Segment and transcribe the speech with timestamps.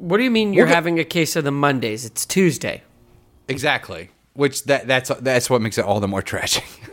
[0.00, 2.04] What do you mean you're get- having a case of the Mondays?
[2.06, 2.82] It's Tuesday.
[3.48, 4.10] Exactly.
[4.32, 6.64] Which that that's that's what makes it all the more tragic.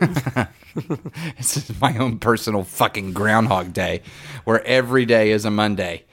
[1.38, 4.02] this is my own personal fucking Groundhog Day,
[4.44, 6.04] where every day is a Monday.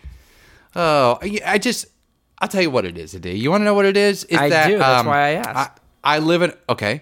[0.76, 1.88] Oh, I I just
[2.40, 3.32] I'll tell you what it is, Adi.
[3.40, 4.24] You want to know what it is?
[4.26, 4.78] Is I that, do.
[4.78, 5.80] That's um, why I asked.
[6.04, 7.02] I, I live in okay.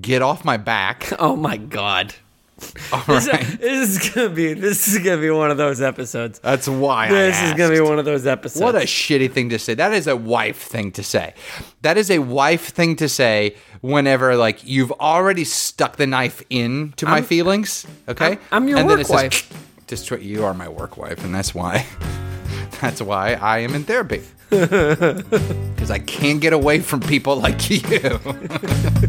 [0.00, 1.12] Get off my back.
[1.18, 2.14] Oh my god.
[2.92, 3.46] All This, right.
[3.60, 6.38] this is gonna be this is gonna be one of those episodes.
[6.40, 8.62] That's why I This is gonna be one of those episodes.
[8.62, 9.74] What a shitty thing to say.
[9.74, 11.34] That is a wife thing to say.
[11.82, 16.92] That is a wife thing to say whenever like you've already stuck the knife in
[16.96, 17.86] to my I'm- feelings.
[18.08, 19.68] Okay, I'm- I'm your And then work it says, wife.
[19.86, 20.18] Destroy.
[20.18, 21.86] You are my work wife, and that's why.
[22.80, 24.22] That's why I am in therapy.
[24.50, 27.80] Because I can't get away from people like you.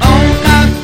[0.02, 0.84] Oh,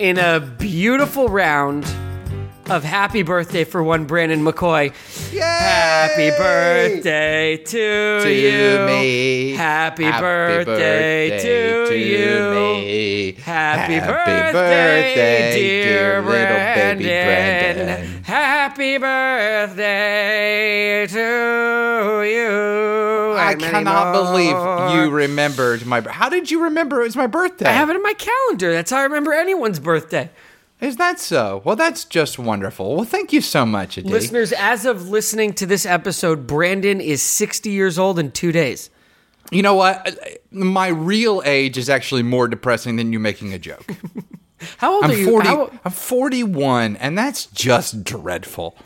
[0.00, 1.84] in a beautiful round
[2.70, 4.94] of happy birthday for one Brandon McCoy.
[5.38, 8.86] Happy birthday to, to you.
[8.86, 9.50] me.
[9.50, 11.38] Happy, birthday,
[11.86, 12.50] to, you.
[12.50, 13.32] me.
[13.32, 18.19] Happy, Happy birthday, birthday, dear, dear little baby Brandon.
[18.70, 19.84] Happy birthday
[21.08, 23.34] to you.
[23.36, 24.54] I cannot believe
[24.94, 26.00] you remembered my.
[26.02, 27.66] How did you remember it was my birthday?
[27.66, 28.72] I have it in my calendar.
[28.72, 30.30] That's how I remember anyone's birthday.
[30.80, 31.62] Is that so?
[31.64, 32.94] Well, that's just wonderful.
[32.94, 34.08] Well, thank you so much, Adi.
[34.08, 38.88] Listeners, as of listening to this episode, Brandon is 60 years old in two days.
[39.50, 40.16] You know what?
[40.52, 43.96] My real age is actually more depressing than you making a joke.
[44.78, 45.26] How old I'm are you?
[45.30, 45.48] 40.
[45.48, 48.76] How- I'm 41, and that's just dreadful.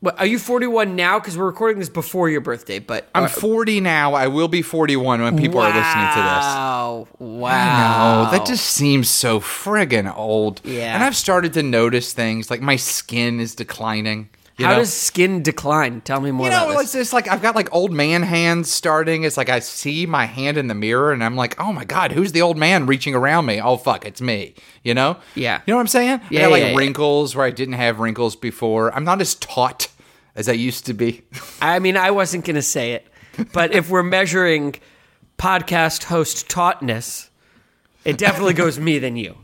[0.00, 1.18] what, are you 41 now?
[1.18, 4.14] Because we're recording this before your birthday, but uh, I'm 40 now.
[4.14, 6.44] I will be 41 when people are listening to this.
[6.44, 7.08] Wow.
[7.18, 8.28] Wow.
[8.30, 10.60] That just seems so friggin' old.
[10.64, 10.94] Yeah.
[10.94, 14.28] And I've started to notice things like my skin is declining.
[14.56, 14.78] You How know?
[14.78, 16.00] does skin decline?
[16.02, 19.24] Tell me more you know, it's just like I've got like old man hands starting.
[19.24, 22.12] It's like I see my hand in the mirror and I'm like, oh my God,
[22.12, 23.60] who's the old man reaching around me?
[23.60, 24.54] Oh, fuck, it's me.
[24.84, 25.16] You know?
[25.34, 25.60] Yeah.
[25.66, 26.20] You know what I'm saying?
[26.30, 26.76] Yeah, I got like yeah, yeah.
[26.76, 28.94] wrinkles where I didn't have wrinkles before.
[28.94, 29.88] I'm not as taut
[30.36, 31.22] as I used to be.
[31.60, 33.08] I mean, I wasn't going to say it,
[33.52, 34.76] but if we're measuring
[35.36, 37.28] podcast host tautness,
[38.04, 39.36] it definitely goes me than you.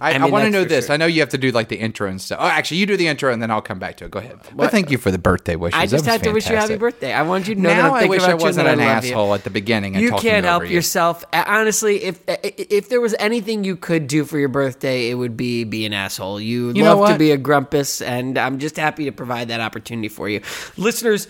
[0.00, 0.86] I, I, mean, want to know this.
[0.86, 0.94] sure.
[0.94, 2.38] I know you have to do like the intro and stuff.
[2.40, 4.10] Oh, actually, you do the intro and then I'll come back to it.
[4.10, 4.38] Go ahead.
[4.54, 5.78] But thank you for the birthday wishes.
[5.78, 7.12] I That just had to wish you happy birthday.
[7.12, 8.80] I want you to know that Now I'm I wish about I wasn't that an
[8.80, 9.10] I love you.
[9.10, 9.94] asshole at the beginning.
[9.96, 10.70] And you can't help you.
[10.70, 11.24] yourself.
[11.34, 15.64] Honestly, if if there was anything you could do for your birthday, it would be
[15.64, 16.40] be an asshole.
[16.40, 20.08] You, You love to be a grumpus, and I'm just happy to provide that opportunity
[20.08, 20.40] for you,
[20.78, 21.28] listeners.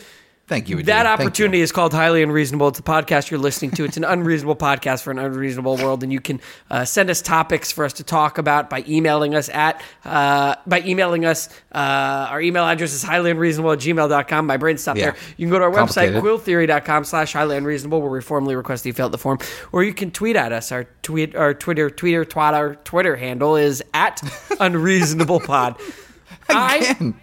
[0.53, 0.83] Thank you.
[0.83, 1.25] That Thank you.
[1.27, 2.69] opportunity is called Highly Unreasonable.
[2.69, 3.85] It's a podcast you're listening to.
[3.85, 7.73] It's an unreasonable podcast for an unreasonable world, and you can uh, send us topics
[7.73, 11.49] for us to talk about by emailing us at uh, by emailing us.
[11.75, 14.47] Uh, our email address is highlyunreasonable at gmail.com.
[14.47, 15.13] My brain stopped Yeah.
[15.13, 15.17] there.
[15.39, 18.91] You can go to our website, quilltheory.com slash highly unreasonable, where we formally request that
[18.91, 19.39] you fill out the form.
[19.73, 20.71] Or you can tweet at us.
[20.71, 24.19] Our tweet our Twitter, Twitter, twat, our Twitter handle is at
[24.61, 25.81] unreasonablepod.
[26.51, 27.15] I Again.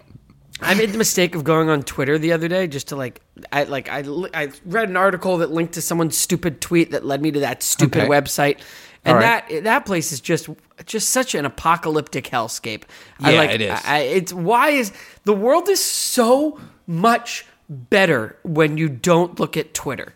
[0.62, 3.20] I made the mistake of going on Twitter the other day just to like
[3.52, 4.00] I like I,
[4.34, 7.62] I read an article that linked to someone's stupid tweet that led me to that
[7.62, 8.08] stupid Okay.
[8.08, 8.58] website.
[9.04, 9.48] And right.
[9.48, 10.48] that that place is just
[10.86, 12.82] just such an apocalyptic hellscape.
[13.20, 13.80] I Yeah, like it is.
[13.84, 14.92] I, it's why is
[15.24, 20.14] the world is so much better when you don't look at Twitter.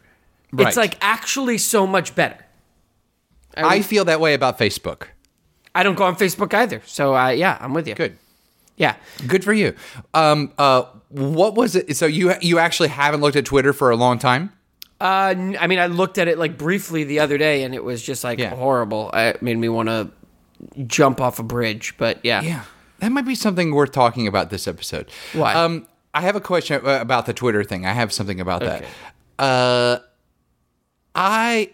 [0.53, 0.69] Right.
[0.69, 2.45] It's like actually so much better.
[3.57, 5.05] I feel that way about Facebook.
[5.75, 6.83] I don't go on Facebook either.
[6.87, 7.95] So uh, yeah, I'm with you.
[7.95, 8.19] Good.
[8.77, 8.97] Yeah.
[9.27, 9.75] Good for you.
[10.15, 11.97] Um, uh, what was it?
[11.97, 14.53] So you you actually haven't looked at Twitter for a long time?
[15.01, 18.03] Uh, I mean, I looked at it like briefly the other day, and it was
[18.03, 18.55] just like Yeah.
[18.55, 19.11] horrible.
[19.13, 20.11] It made me want to
[20.87, 21.95] jump off a bridge.
[21.99, 22.63] But yeah, Yeah,
[23.01, 25.11] that might be something worth talking about this episode.
[25.35, 25.53] Why?
[25.55, 27.85] Um, I have a question uh, about the Twitter thing.
[27.87, 28.87] I have something about Okay.
[29.39, 29.45] that.
[29.45, 29.99] Uh,
[31.15, 31.71] I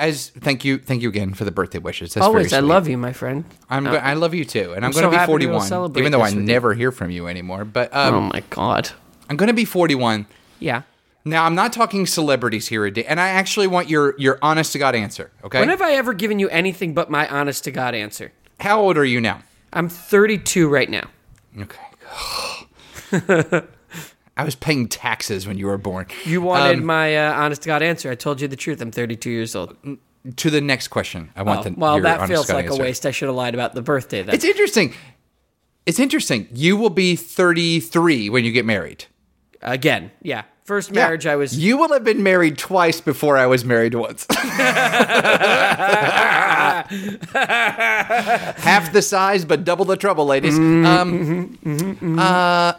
[0.00, 2.14] as thank you, thank you again for the birthday wishes.
[2.14, 2.52] That's always.
[2.52, 3.44] I love you, my friend.
[3.68, 5.60] I'm go- I love you too, and I'm, I'm going so to be happy we'll
[5.60, 6.52] 41, celebrate even though I this with you.
[6.52, 7.64] never hear from you anymore.
[7.64, 8.90] But um, oh my god.
[9.28, 10.26] I'm going to be 41.
[10.58, 10.82] Yeah.
[11.24, 14.78] Now I'm not talking celebrities here, Adi, and I actually want your your honest to
[14.78, 15.30] god answer.
[15.44, 18.32] Okay, When have I ever given you anything but my honest to god answer?
[18.60, 19.42] how old are you now?
[19.72, 21.08] I'm 32 right now.
[21.58, 21.76] Okay.
[24.36, 26.06] I was paying taxes when you were born.
[26.24, 28.10] You wanted Um, my uh, honest to God answer.
[28.10, 28.80] I told you the truth.
[28.80, 29.76] I'm 32 years old.
[30.36, 31.30] to the next question.
[31.36, 32.80] I want Oh, the well, that feels like answer.
[32.80, 33.04] a waste.
[33.06, 34.34] I should have lied about the birthday then.
[34.34, 34.94] It's interesting.
[35.86, 36.46] It's interesting.
[36.54, 39.06] You will be 33 when you get married.
[39.62, 40.42] Again, yeah.
[40.64, 41.58] First marriage, I was.
[41.58, 44.24] You will have been married twice before I was married once.
[47.50, 50.56] Half the size, but double the trouble, ladies.
[50.58, 52.74] Mm-hmm, Um, uh,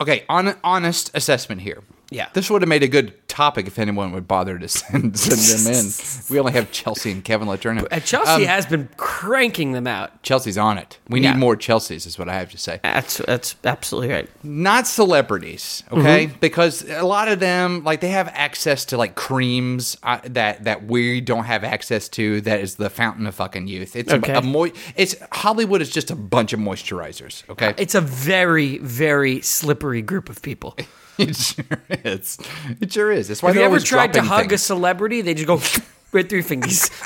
[0.00, 1.82] okay, on, honest assessment here.
[2.14, 2.28] Yeah.
[2.32, 5.74] This would have made a good topic if anyone would bother to send, send them
[5.74, 5.90] in.
[6.30, 7.86] We only have Chelsea and Kevin Letourneau.
[7.90, 10.22] Uh, Chelsea has been cranking them out.
[10.22, 10.98] Chelsea's on it.
[11.08, 11.32] We Yeah.
[11.32, 12.78] need more Chelseas, is what I have to say.
[12.84, 14.28] That's that's absolutely right.
[14.44, 16.26] not celebrities, okay?
[16.26, 16.38] Mm-hmm.
[16.40, 20.84] Because a lot of them, like, they have access to like creams uh, that that
[20.86, 22.40] we don't have access to.
[22.42, 23.96] That is the fountain of fucking youth.
[23.96, 24.32] It's Okay.
[24.32, 27.74] a, a It's Hollywood is just a bunch of moisturizers, okay?
[27.76, 30.76] It's a very very slippery group of people.
[31.18, 31.64] It sure
[32.04, 32.38] is.
[32.80, 33.28] It sure is.
[33.28, 35.20] That's why Have you ever tried to hug a celebrity?
[35.20, 35.60] They just go
[36.12, 36.90] right through your fingers.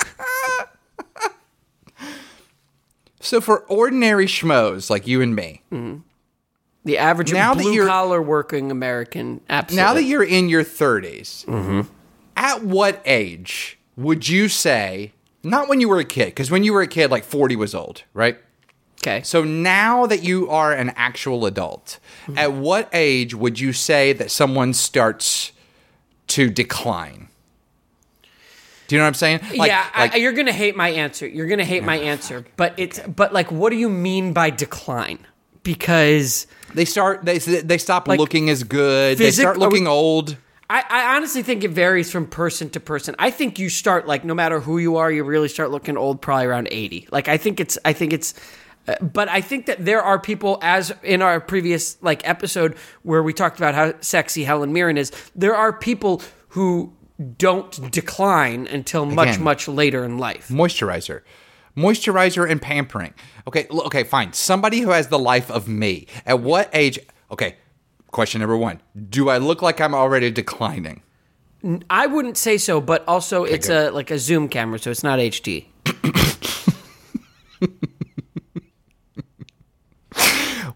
[3.21, 5.61] So for ordinary schmoes like you and me,
[6.85, 9.41] The average blue collar working American.
[9.49, 9.83] Absolutely.
[9.85, 11.81] now that you're in your 30s, Mm-hmm.
[12.37, 15.11] at what age would you say?
[15.43, 17.75] Not when you were a kid, because when you were a kid, like 40 was
[17.75, 18.37] old, right?
[19.01, 19.21] Okay.
[19.23, 22.37] So now that you are an actual adult, mm-hmm.
[22.37, 25.51] at what age would you say that someone starts
[26.27, 27.29] to decline?
[28.87, 29.39] Do you know what I'm saying?
[29.55, 31.27] Like- yeah, like- I, you're gonna hate my answer.
[31.27, 32.43] You're gonna hate my answer.
[32.57, 35.19] But it's but like, what do you mean by decline?
[35.61, 39.17] Because they start they they stop Like, looking as good.
[39.17, 40.37] they start are we- looking old.
[40.71, 43.15] I, I honestly think it varies from person to person.
[43.17, 46.21] I think you start like no matter who you are, you really start looking old
[46.21, 47.07] probably around eighty.
[47.11, 48.33] Like I think it's I think it's.
[49.01, 53.33] But I think that there are people, as in our previous like episode where we
[53.33, 56.93] talked about how sexy Helen Mirren is, there are people who
[57.37, 59.43] don't decline until much Again.
[59.43, 60.47] much later in life.
[60.49, 61.21] Moisturizer.
[61.75, 63.13] Moisturizer and pampering.
[63.47, 64.33] Okay, okay, fine.
[64.33, 66.07] Somebody who has the life of me.
[66.25, 66.99] At what age?
[67.31, 67.57] Okay,
[68.11, 68.81] question number one.
[69.09, 71.03] Do I look like I'm already declining?
[71.89, 75.19] I wouldn't say so, but also it's a like a zoom camera, so it's not
[75.19, 75.65] HD.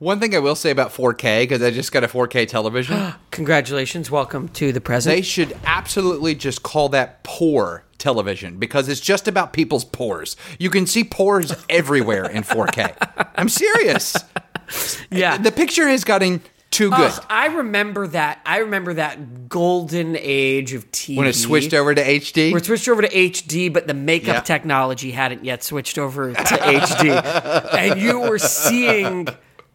[0.03, 3.13] One thing I will say about 4K, because I just got a 4K television.
[3.31, 5.15] Congratulations, welcome to the present.
[5.15, 10.35] They should absolutely just call that pore television because it's just about people's pores.
[10.59, 13.29] You can see pores everywhere in 4K.
[13.37, 14.17] I'm serious.
[15.09, 17.11] yeah, The picture has gotten too oh, good.
[17.11, 18.41] Ugh, I remember that.
[18.45, 22.65] I remember that golden age of TV when it switched over to HD, Where it
[22.65, 24.41] switched over to HD, but the makeup Yeah.
[24.41, 29.29] technology hadn't yet switched over to HD, and you were seeing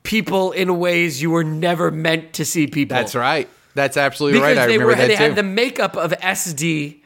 [0.09, 2.97] people in ways you were never meant to see people.
[2.97, 3.47] that's right.
[3.75, 4.63] That's absolutely because right.
[4.63, 5.23] I they remember were that they too.
[5.23, 7.01] had the makeup of SD,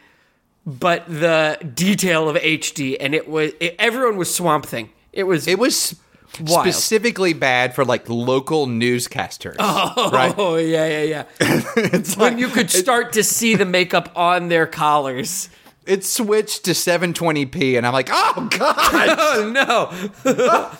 [0.64, 4.90] but the detail of HD, and it was it, everyone was Swamp Thing.
[5.12, 5.96] It was it was
[6.40, 6.62] Wild.
[6.72, 9.56] specifically bad for like local newscasters.
[9.58, 10.34] Oh, right?
[10.38, 11.24] Oh yeah, yeah, yeah.
[11.76, 15.48] It's when like- you could start to see the makeup on their collars.
[15.84, 18.76] it switched to 720p, and I'm like, oh god,
[19.18, 19.50] Oh
[20.24, 20.70] no!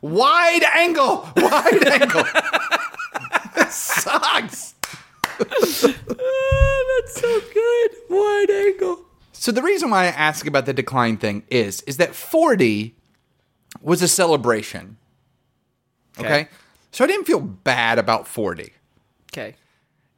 [0.00, 2.24] Wide angle, wide angle.
[3.56, 4.74] this sucks.
[5.40, 7.90] Oh, that's so good.
[8.10, 9.04] Wide angle.
[9.32, 12.94] So the reason why I ask about the decline thing is is that 40
[13.80, 14.96] was a celebration.
[16.18, 16.26] Okay?
[16.42, 16.48] Okay.
[16.92, 18.72] So I didn't feel bad about 40.
[19.32, 19.54] Okay.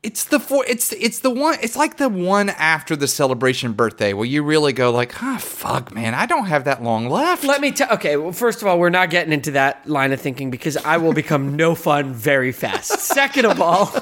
[0.03, 4.13] It's the four it's it's the one it's like the one after the celebration birthday
[4.13, 7.61] where you really go like, "Ah, fuck, man, I don't have that long left." Let
[7.61, 7.89] me tell.
[7.93, 10.97] Okay, well, first of all, we're not getting into that line of thinking because I
[10.97, 12.99] will become no fun very fast.
[12.99, 13.95] Second of all,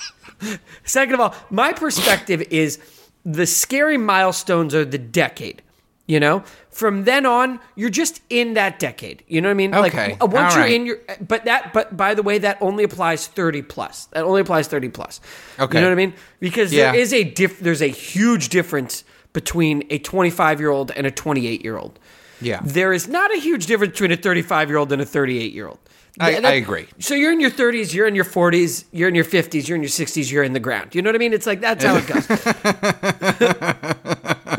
[0.84, 2.78] second of all, my perspective is
[3.26, 5.60] the scary milestones are the decade.
[6.08, 9.24] You know, from then on, you're just in that decade.
[9.26, 9.74] You know what I mean?
[9.74, 12.84] Okay, Like uh, once you're in your, but that, but by the way, that only
[12.84, 14.04] applies thirty plus.
[14.12, 15.20] That only applies thirty plus.
[15.58, 15.78] Okay.
[15.78, 16.14] You know what I mean?
[16.38, 16.92] Because Yeah.
[16.92, 17.58] there is a diff.
[17.58, 21.98] There's a huge difference between a 25 year old and a 28 year old.
[22.40, 22.60] Yeah.
[22.64, 25.66] There is not a huge difference between a 35 year old and a 38 year
[25.66, 25.78] old.
[26.18, 26.86] I- I agree.
[26.98, 29.82] So you're in your 30s, you're in your 40s, you're in your 50s, you're in
[29.82, 30.94] your 60s, you're in the ground.
[30.94, 31.32] You know what I mean?
[31.34, 32.26] It's like that's how it goes.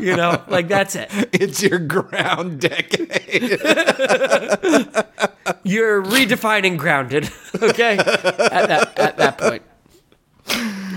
[0.00, 1.08] you know, like that's it.
[1.32, 3.60] it's your ground decade.
[5.64, 7.28] You're redefining grounded.
[7.62, 8.04] Okay, at
[8.68, 9.62] that at that point.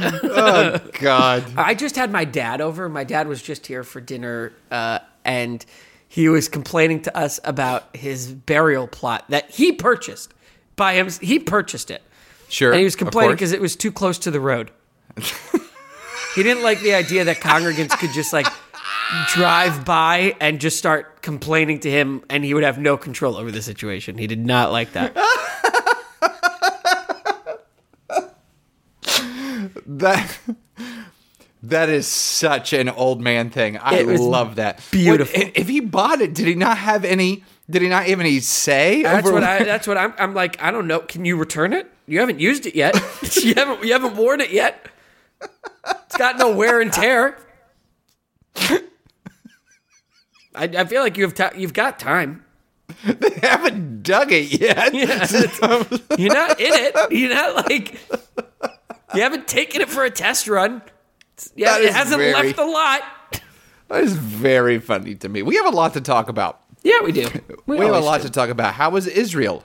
[0.03, 1.43] Oh God.
[1.57, 2.87] I just had my dad over.
[2.89, 5.65] My dad was just here for dinner, uh, and
[6.07, 10.33] he was complaining to us about his burial plot that he purchased
[10.75, 11.09] by him.
[11.21, 12.01] He purchased it.
[12.49, 14.71] Sure, and he was complaining because it was too close to the road.
[16.35, 18.47] he didn't like the idea that congregants could just like
[19.33, 23.51] drive by and just start complaining to him, and he would have no control over
[23.51, 24.17] the situation.
[24.17, 25.15] He did not like that.
[29.85, 30.37] That
[31.63, 33.77] that is such an old man thing.
[33.79, 34.81] I love that.
[34.91, 35.39] beautiful.
[35.39, 37.43] What- if he bought it, did he not have any?
[37.71, 39.01] Did he not any say?
[39.03, 39.63] That's over what I.
[39.63, 40.13] That's what I'm.
[40.17, 40.61] I'm like.
[40.61, 40.99] I don't know.
[40.99, 41.91] Can you return it?
[42.05, 42.95] You haven't used it yet.
[43.41, 43.83] you haven't.
[43.83, 44.87] You haven't worn it yet.
[45.41, 47.37] It's got no wear and tear.
[50.53, 51.33] I, I feel like you have.
[51.33, 52.45] ti you've got time.
[53.05, 54.93] they haven't dug it yet.
[56.19, 57.11] You're not in it.
[57.11, 57.97] You're not like.
[59.15, 60.81] You haven't taken it for a test run.
[61.55, 63.01] Yeah, it hasn't very- left the lot.
[63.87, 65.41] That is very funny to me.
[65.41, 66.60] We have a lot to talk about.
[66.83, 67.27] Yeah, we do.
[67.67, 68.27] We, have a lot do.
[68.27, 68.73] to talk about.
[68.73, 69.63] How was Israel?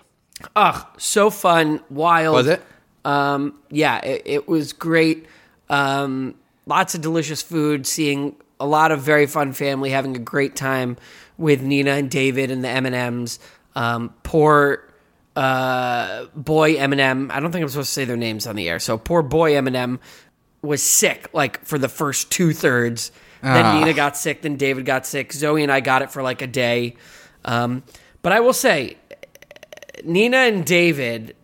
[0.55, 2.35] Ugh, so fun, wild.
[2.35, 2.63] Was it?
[3.05, 5.27] Um, yeah, it, it was great.
[5.69, 7.87] Um, lots of delicious food.
[7.87, 10.97] Seeing a lot of very fun family having a great time
[11.39, 13.39] with Nina and David and the M and M's.
[13.75, 14.87] Um, poor
[15.35, 17.31] uh, boy Eminem.
[17.31, 18.79] I don't think I'm supposed to say their names on the air.
[18.79, 19.99] So poor boy Eminem
[20.63, 23.13] was sick like for the first two thirds.
[23.43, 23.79] Then Ah.
[23.79, 24.43] Nina got sick.
[24.43, 25.33] Then David got sick.
[25.33, 26.97] Zoe and I got it for like a day.
[27.45, 27.83] Um,
[28.23, 28.97] but I will say,
[30.05, 31.37] Nina and David,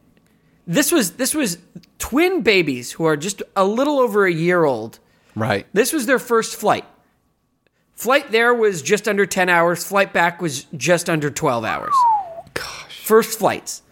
[0.67, 1.59] this was this was
[1.99, 4.99] twin babies who are just a little over a year old.
[5.35, 5.67] Right.
[5.73, 6.85] This was their first flight.
[7.95, 9.85] Flight there was just under 10 hours.
[9.85, 11.95] Flight back was just under 12 hours.
[12.55, 12.99] Gosh.
[13.05, 13.83] First flights.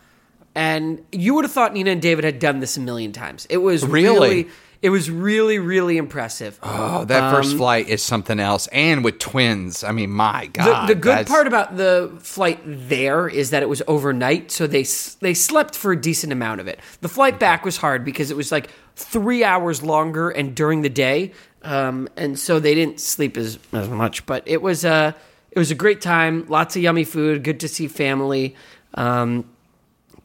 [0.55, 3.47] And you would have thought Nina and David had done this a million times.
[3.49, 4.19] It was Really?
[4.19, 4.49] really,
[4.83, 6.59] it was really, really impressive.
[6.63, 8.67] Oh, that first flight is something else.
[8.69, 9.85] And with twins.
[9.85, 10.87] I mean, my God.
[10.87, 14.85] the good part about the flight there is that it was overnight, so they
[15.21, 16.81] they slept for a decent amount of it.
[17.03, 20.89] The flight back was hard because it was like three hours longer and during the
[20.89, 21.33] day,
[21.63, 24.25] um, and so they didn't sleep as as much.
[24.25, 25.15] But it was a
[25.51, 26.47] it was a great time.
[26.49, 27.45] Lots of yummy food.
[27.45, 28.57] Good to see family.
[28.95, 29.45] Um,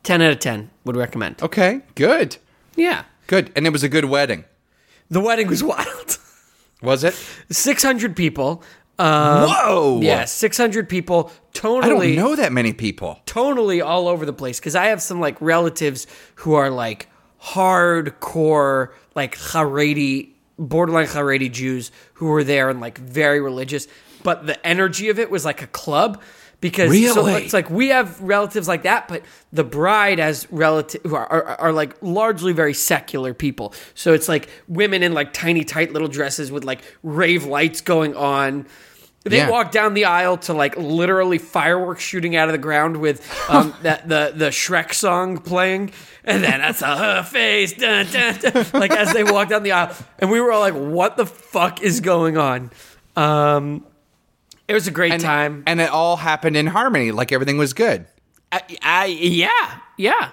[0.03, 1.41] ten out of ten would recommend.
[1.43, 2.38] Okay, good.
[2.77, 3.51] Yeah, Good.
[3.55, 4.46] And it was a good wedding.
[5.10, 6.17] the wedding was wild.
[6.82, 7.13] Was it?
[7.50, 8.63] Six hundred people.
[8.98, 10.00] Um, Whoa.
[10.01, 11.32] Yeah, six hundred people.
[11.53, 12.13] Totally.
[12.13, 13.20] I don't know that many people.
[13.25, 16.05] totally all over the place because I have some like relatives
[16.36, 17.10] who are like
[17.41, 23.88] hardcore like Haredi, borderline Haredi Jews who were there and like very religious,
[24.24, 26.22] but the energy of it was like a club.
[26.65, 29.22] Because so it's like we have relatives like that, but
[29.53, 33.72] the bride has relative who are, are, are like largely very secular people.
[33.93, 38.15] So it's like women in like tiny tight little dresses with like rave lights going
[38.15, 38.65] on.
[39.25, 39.50] They Yeah.
[39.51, 43.72] walk down the aisle to like literally fireworks shooting out of the ground with um,
[43.84, 45.91] that the the Shrek song playing,
[46.24, 49.72] and then I saw her face, dun, dun, dun, like as they walk down the
[49.74, 52.72] aisle, and we were all like, "What the fuck is going on?"
[53.15, 53.86] Um,
[54.67, 55.63] it was a great And, time.
[55.67, 57.12] And it all happened in harmony.
[57.12, 58.05] Like everything was good.
[58.51, 60.31] I, I yeah yeah.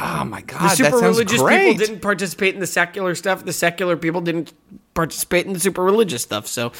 [0.00, 0.62] Oh my God.
[0.62, 1.72] The super religious great.
[1.72, 3.44] people didn't participate in the secular stuff.
[3.44, 4.52] The secular people didn't
[4.94, 6.46] participate in the super religious stuff.
[6.46, 6.72] So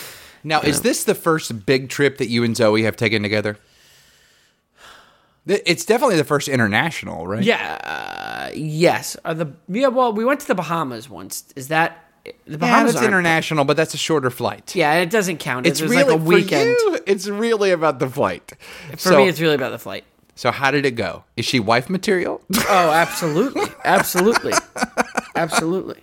[0.42, 3.56] Now, is this the first big trip that you and Zoe have taken together?
[5.46, 7.42] It's definitely the first international, right?
[7.44, 7.78] Yeah.
[7.84, 9.14] Uh, yes.
[9.26, 9.88] Are the yeah?
[9.88, 11.52] Well, we went to the Bahamas once.
[11.54, 12.92] Is that the Yeah, Bahamas?
[12.94, 14.74] that's aren't- international, but that's a shorter flight.
[14.74, 15.66] Yeah, and it doesn't count.
[15.66, 16.76] It's It's really like a weekend.
[16.78, 18.52] For you, it's really about the flight.
[18.92, 20.04] For so, me, it's really about the flight.
[20.34, 21.24] so how did it go?
[21.36, 22.40] Is she wife material?
[22.68, 24.52] Oh, absolutely, absolutely,
[25.36, 26.00] absolutely.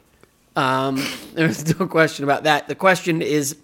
[0.55, 2.67] Um, there's no question about that.
[2.67, 3.55] The question is,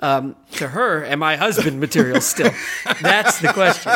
[0.00, 2.50] um, to her, am I husband material still?
[3.00, 3.92] That's the question.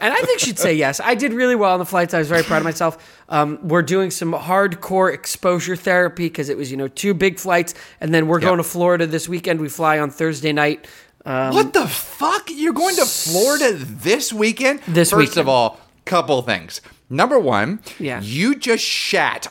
[0.00, 1.00] And I think she'd say yes.
[1.00, 2.12] I did really well on the flights.
[2.14, 3.22] I was very proud of myself.
[3.28, 7.74] Um, we're doing some hardcore exposure therapy because it was, you know, two big flights,
[8.00, 9.60] and then we're going to Florida this weekend.
[9.60, 10.86] We fly on Thursday night.
[11.24, 12.50] Um, what the fuck?
[12.50, 14.80] You're going to Florida this weekend?
[14.86, 15.38] This First weekend.
[15.38, 16.82] of all, couple things.
[17.08, 18.20] Number one, Yeah.
[18.22, 19.46] you just shat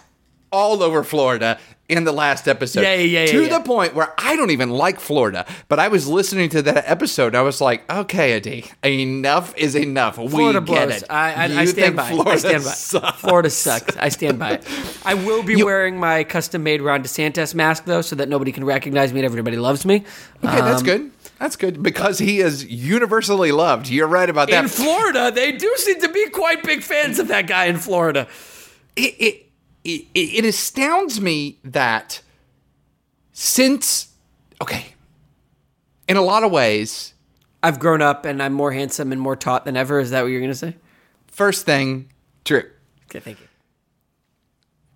[0.52, 1.60] all over Florida
[1.98, 2.82] in the last episode.
[2.82, 3.58] Yeah, yeah, yeah, To yeah, yeah.
[3.60, 7.28] the point where I don't even like Florida, but I was listening to that episode
[7.28, 10.16] and I was like, okay, Adi, enough is enough.
[10.16, 11.02] Florida we get blows.
[11.04, 11.12] it.
[11.12, 12.04] I, I, I stand by.
[12.10, 12.12] it.
[12.12, 12.70] I Florida stand by.
[12.72, 13.20] sucks.
[13.22, 13.98] Florida sucks.
[13.98, 14.68] I stand by it.
[15.06, 18.64] I will be You- wearing my custom-made Ron DeSantis mask though, so that nobody can
[18.64, 20.04] recognize me and everybody loves me.
[20.44, 21.12] Okay, that's Um, good.
[21.40, 23.90] That's good because he is universally loved.
[23.90, 24.64] You're right about that.
[24.64, 28.28] In Florida, they do seem to be quite big fans of that guy in Florida.
[28.96, 29.43] it, it,
[29.84, 32.22] it, it astounds me that
[33.32, 34.10] since
[34.62, 34.94] okay
[36.08, 37.14] in a lot of ways
[37.62, 40.00] I've grown up and I'm more handsome and more taut than ever.
[40.00, 40.76] Is that what you're going to say?
[41.28, 42.10] first thing
[42.46, 42.70] true
[43.10, 43.48] Okay, thank you.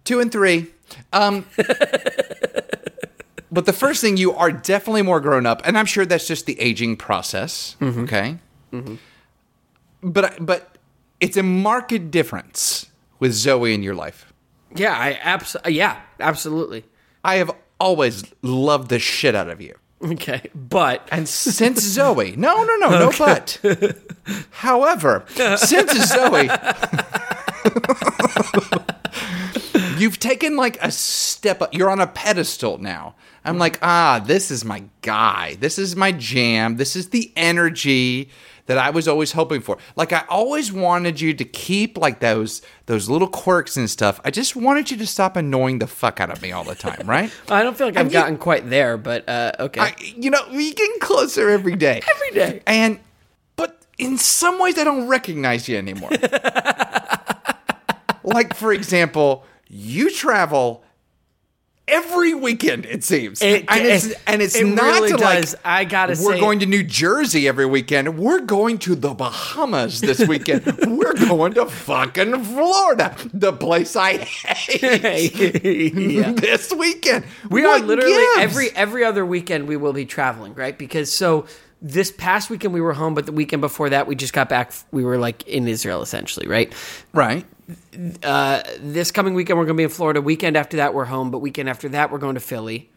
[0.03, 0.67] two and three.
[1.13, 1.45] Um,
[3.51, 6.45] but the first thing, you are definitely more grown up, and I'm sure that's just
[6.45, 7.75] the aging process.
[7.81, 8.37] Okay.
[10.01, 10.77] But but
[11.19, 12.87] it's a marked difference
[13.19, 14.26] with Zoe in your life.
[14.75, 16.83] Yeah, I abs- yeah, absolutely.
[17.23, 19.75] I have always loved the shit out of you.
[20.03, 23.57] Okay, but And since Zoe, no, no, no, no, but.
[24.51, 25.23] However,
[25.57, 26.49] since Zoe,
[30.07, 31.73] you've taken like a step up.
[31.73, 33.15] You're on a pedestal now.
[33.43, 35.55] I'm like, ah, this is my guy.
[35.59, 36.77] This is my jam.
[36.77, 38.29] This is the energy
[38.67, 39.77] that I was always hoping for.
[39.97, 44.21] Like I always wanted you to keep like those those little quirks and stuff.
[44.23, 47.05] I just wanted you to stop annoying the fuck out of me all the time,
[47.05, 47.29] right?
[47.49, 48.95] I don't feel like I've And you- gotten quite there.
[48.97, 51.99] But uh, okay, I, you know, we're getting closer every day.
[52.15, 52.61] Every day.
[52.65, 53.01] And,
[53.57, 56.11] but in some ways, I don't recognize you anymore.
[58.23, 60.83] like, for example, you travel
[61.89, 63.41] every weekend, it seems.
[63.41, 66.39] It- and it's, it- and it's it not really to like, I gotta we're say-
[66.39, 68.17] going to New Jersey every weekend.
[68.19, 70.65] We're going to the Bahamas this weekend.
[70.87, 75.63] we're going to fucking Florida, the place I hate.
[75.95, 76.31] yeah.
[76.33, 77.23] this weekend.
[77.49, 78.37] We What are literally gives?
[78.39, 80.77] every every other weekend we will be traveling, right?
[80.77, 81.45] Because so
[81.81, 84.73] this past weekend we were home, but the weekend before that we just got back.
[84.91, 86.73] We were like in Israel essentially, right?
[87.13, 87.45] right.
[88.23, 90.21] Uh, this coming weekend we're going to be in Florida.
[90.21, 92.89] Weekend after that we're home, but weekend after that we're going to Philly.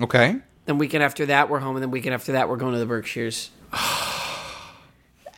[0.00, 0.36] Okay.
[0.64, 2.86] Then weekend after that we're home, and then weekend after that we're going to the
[2.86, 3.50] Berkshires.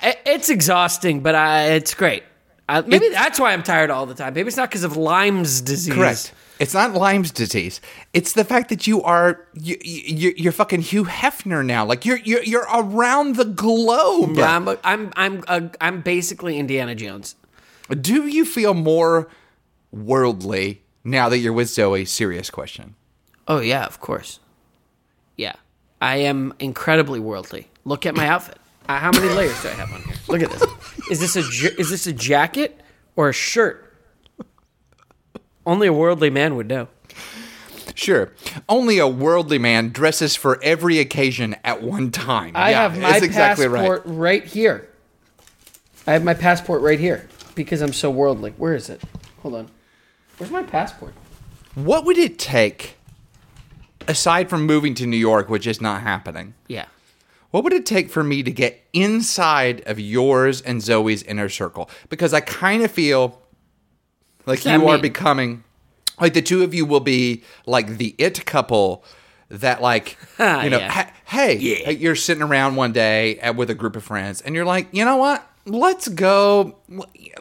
[0.00, 2.22] It's exhausting, but I, it's great.
[2.68, 4.34] I, maybe It- that's why I'm tired all the time.
[4.34, 5.94] Maybe it's not because of Lyme's disease.
[5.94, 6.32] Correct.
[6.60, 7.80] It's not Lyme's disease.
[8.12, 11.84] It's the fact that you are you, you you're fucking Hugh Hefner now.
[11.84, 14.36] Like you're you're you're around the globe.
[14.36, 17.36] Yeah, I'm I'm I'm uh, I'm basically Indiana Jones.
[17.88, 19.28] Do you feel more
[19.90, 22.04] worldly now that you're with Zoe?
[22.04, 22.94] Serious question.
[23.46, 24.40] Oh yeah, of course.
[25.36, 25.54] Yeah,
[26.00, 27.68] I am incredibly worldly.
[27.84, 28.58] Look at my outfit.
[28.88, 30.16] Uh, how many layers do I have on here?
[30.28, 30.64] Look at this.
[31.10, 32.80] Is this a is this a jacket
[33.16, 33.84] or a shirt?
[35.66, 36.88] Only a worldly man would know.
[37.94, 38.32] Sure.
[38.68, 42.52] Only a worldly man dresses for every occasion at one time.
[42.54, 44.44] I yeah, have my it's exactly passport right.
[44.44, 44.88] here.
[46.06, 48.52] I have my passport right here because I'm so worldly.
[48.56, 49.02] Where is it?
[49.42, 49.70] Hold on.
[50.38, 51.12] Where's my passport?
[51.74, 52.96] What would it take,
[54.06, 56.54] aside from moving to New York, which is not happening?
[56.68, 56.86] Yeah.
[57.50, 61.90] What would it take for me to get inside of yours and Zoe's inner circle?
[62.08, 63.42] Because I kind of feel
[64.46, 65.64] like you are becoming
[66.20, 69.04] like the two of you will be like the it couple
[69.50, 71.10] that like Ah, you know yeah.
[71.24, 74.88] hey you're sitting around one day at, with a group of friends and you're like
[74.92, 76.76] you know what let's go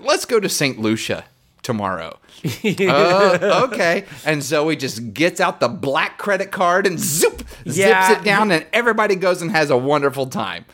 [0.01, 0.79] let's go to St.
[0.79, 1.25] Lucia
[1.63, 2.17] tomorrow.
[2.63, 4.05] Oh, okay.
[4.25, 8.07] And Zoe just gets out the black credit card and zoop Yeah.
[8.09, 10.65] zips it down, and everybody goes and has a wonderful time.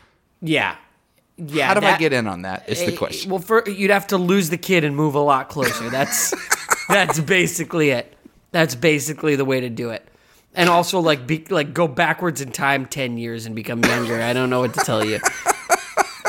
[0.42, 0.76] Yeah.
[1.36, 1.66] Yeah.
[1.68, 2.68] How do I get in on that?
[2.68, 3.30] Is the Eh, question.
[3.30, 5.90] Well, for, you'd have to lose the kid and move a lot closer.
[5.90, 6.32] That's
[6.88, 8.14] that's basically it.
[8.52, 10.06] That's basically the way to do it.
[10.54, 14.22] And also, like, be, like go backwards in time ten years and become younger.
[14.22, 15.18] I don't know what to tell you.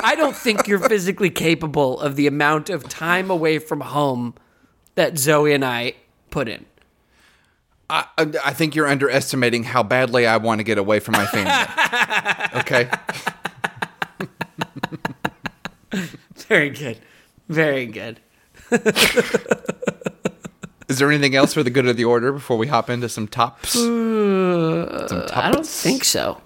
[0.06, 4.36] I don't think you're physically capable of the amount of time away from home
[4.94, 5.96] that Zoe and I
[6.30, 6.68] put in.
[7.90, 11.52] I, I think you're underestimating how badly I want to get away from my family.
[12.62, 12.90] okay.
[16.48, 17.00] Very good.
[17.50, 18.20] Very good.
[20.88, 23.28] Is there anything else for the good of the order before we hop into some
[23.28, 23.72] tops?
[23.72, 26.40] some I don't think so.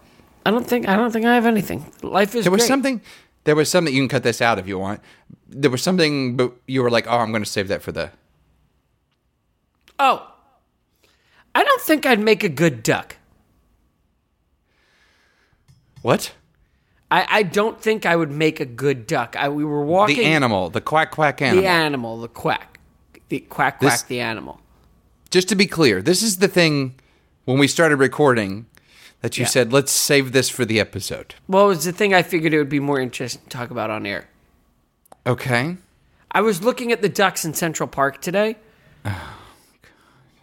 [0.46, 1.92] I don't think I don't think I have anything.
[2.02, 2.68] Life is There was great.
[2.70, 3.02] something.
[3.46, 3.94] There was something.
[3.94, 5.02] You can cut this out if you want.
[5.48, 8.12] There was something, but you were like, "Oh, I'm going to save that for the."
[9.98, 10.32] Oh,
[11.56, 13.18] I don't think I'd make a good duck.
[16.02, 16.34] What?
[17.12, 19.36] I, I don't think I would make a good duck.
[19.38, 21.64] I, we were walking The animal, the quack quack animal.
[21.64, 22.80] the animal, the quack,
[23.30, 24.62] the quack quack, This- the animal.
[25.32, 26.96] Just to be clear, this is the thing
[27.46, 28.66] when we started recording
[29.22, 29.48] that you Yeah.
[29.50, 32.58] said, "Let's save this for the episode." Well, it was the thing I figured it
[32.58, 34.28] would be more interesting to talk about on air.
[35.28, 35.78] Okay.
[36.32, 38.56] I was looking at the ducks in Central Park today.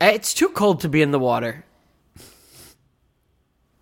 [0.01, 1.65] It's too cold to be in the water.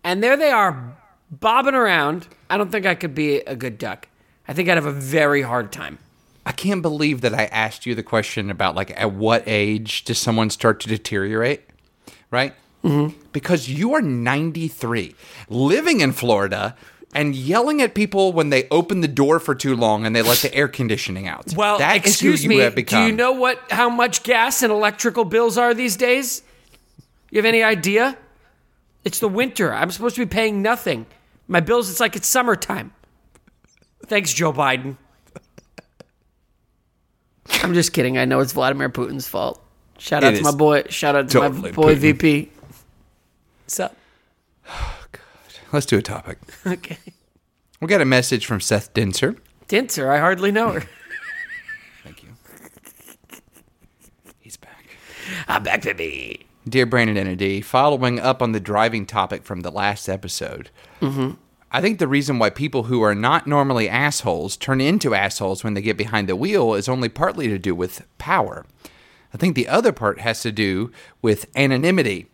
[0.03, 0.95] And there they are,
[1.31, 2.27] bobbing around.
[2.49, 4.07] I don't think I could be a good duck.
[4.47, 5.97] I think I'd have a very hard time.
[6.45, 10.19] I can't believe that I asked you the question about like at what age does
[10.19, 11.63] someone start to deteriorate,
[12.29, 12.53] right?
[12.85, 13.17] Mm-hmm.
[13.31, 15.15] Because you are 93,
[15.49, 16.75] living in Florida,
[17.15, 20.39] and yelling at people when they open the door for too long and they let
[20.39, 21.53] the air conditioning out.
[21.55, 22.69] Well, That excuse me.
[22.69, 26.43] Do you know what how much gas and electrical bills are these days?
[27.31, 28.17] You have any idea?
[29.03, 29.73] It's the winter.
[29.73, 31.05] I'm supposed to be paying nothing.
[31.47, 32.93] My bills, it's like it's summertime.
[34.05, 34.97] Thanks, Joe Biden.
[37.63, 38.17] I'm just kidding.
[38.17, 39.61] I know it's Vladimir Putin's fault.
[39.97, 40.83] Shout out It to my boy.
[40.89, 41.97] Shout out to my boy Putin.
[41.97, 42.51] VP.
[43.65, 43.97] What's up?
[45.71, 46.37] Let's do a topic.
[46.67, 46.99] Okay.
[47.81, 49.37] We got a message from Seth Dinser.
[49.67, 50.81] Dinter, I hardly know her.
[52.03, 52.29] Thank you.
[54.39, 54.85] He's back.
[55.47, 56.45] I'm back, baby.
[56.69, 60.69] Dear Brandon and following up on the driving topic from the last episode,
[61.01, 61.31] mm-hmm.
[61.71, 65.73] I think the reason why people who are not normally assholes turn into assholes when
[65.73, 68.63] they get behind the wheel is only partly to do with power.
[69.33, 70.91] I think the other part has to do
[71.23, 72.29] with anonymity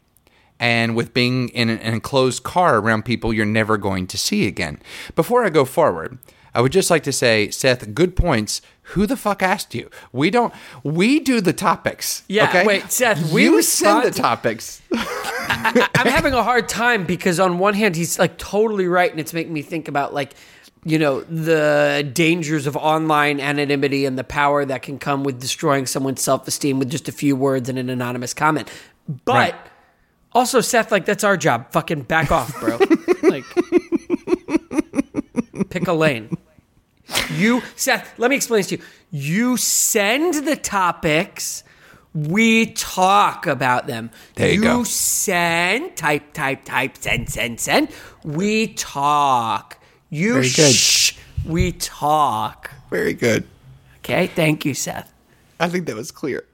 [0.61, 4.79] and with being in an enclosed car around people you're never going to see again.
[5.15, 6.19] Before I go forward,
[6.53, 8.61] I would just like to say, Seth, good points.
[8.95, 9.89] Who the fuck asked you?
[10.11, 10.53] We don't.
[10.83, 12.23] We do the topics.
[12.27, 12.65] Yeah, Okay?
[12.65, 14.81] wait, Seth, we you send the topics.
[14.93, 19.33] I'm having a hard time because on one hand he's like totally right, and it's
[19.33, 20.33] making me think about like
[20.83, 25.85] you know the dangers of online anonymity and the power that can come with destroying
[25.85, 28.69] someone's self-esteem with just a few words and an anonymous comment.
[29.25, 29.55] But Right.
[30.33, 31.71] Also, Seth, like that's our job.
[31.71, 32.77] Fucking back off, bro.
[33.23, 33.43] like,
[35.69, 36.37] pick a lane.
[37.33, 38.83] You, Seth, let me explain this to you.
[39.11, 41.63] You send the topics,
[42.13, 44.11] we talk about them.
[44.35, 44.83] There you go.
[44.83, 47.89] send, type, type, type, send, send, send.
[48.23, 49.77] We talk.
[50.09, 50.73] You Very good.
[50.73, 52.71] shh, we talk.
[52.89, 53.45] Very good.
[53.99, 55.11] Okay, thank you, Seth.
[55.59, 56.45] I think that was clear.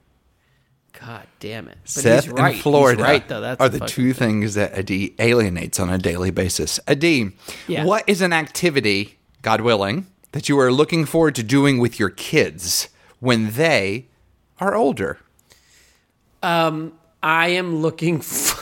[1.00, 1.78] God damn it.
[1.82, 2.54] But Seth he's right.
[2.54, 3.40] and Florida right, though.
[3.40, 6.80] That's are the two things that Adi alienates on a daily basis.
[6.88, 7.30] Adi,
[7.66, 7.84] Yeah.
[7.84, 12.10] what is an activity, God willing, that you are looking forward to doing with your
[12.10, 12.88] kids
[13.20, 14.06] when they
[14.60, 15.18] are older?
[16.42, 18.20] Um, I am looking.
[18.22, 18.56] For,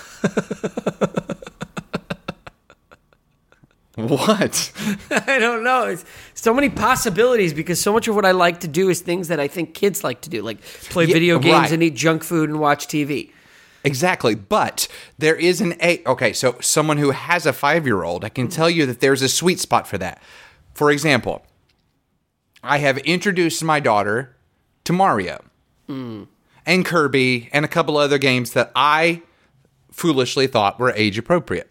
[4.09, 4.73] What?
[5.11, 5.85] I don't know.
[5.85, 6.05] It's
[6.35, 9.41] so many possibilities because so much of what I like to do is things that
[9.41, 11.73] I think kids like to do, like play Yeah, video games right.
[11.73, 13.31] and eat junk food and watch TV.
[13.85, 14.35] Exactly.
[14.35, 18.29] But there is an a okay, so someone who has a five year old, I
[18.29, 20.21] can tell you that there's a sweet spot for that.
[20.75, 21.47] For example,
[22.63, 24.37] I have introduced my daughter
[24.85, 25.43] to Mario
[25.87, 26.25] hmm.
[26.67, 29.23] and Kirby and a couple other games that I
[29.91, 31.71] foolishly thought were age appropriate.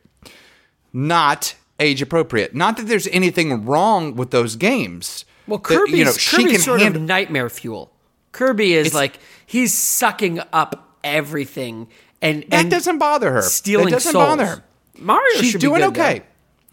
[0.91, 2.55] Not age appropriate.
[2.55, 5.25] Not that there's anything wrong with those games.
[5.47, 7.91] Well, That, Kirby's, you know, she Kirby's can sort handle- of nightmare fuel.
[8.31, 11.87] Kirby is It's- like he's sucking up everything
[12.21, 13.41] and That and doesn't bother her.
[13.43, 14.25] stealing That doesn't souls.
[14.25, 14.63] bother her.
[14.97, 16.01] Mario She's should be doing good, though.
[16.01, 16.21] okay.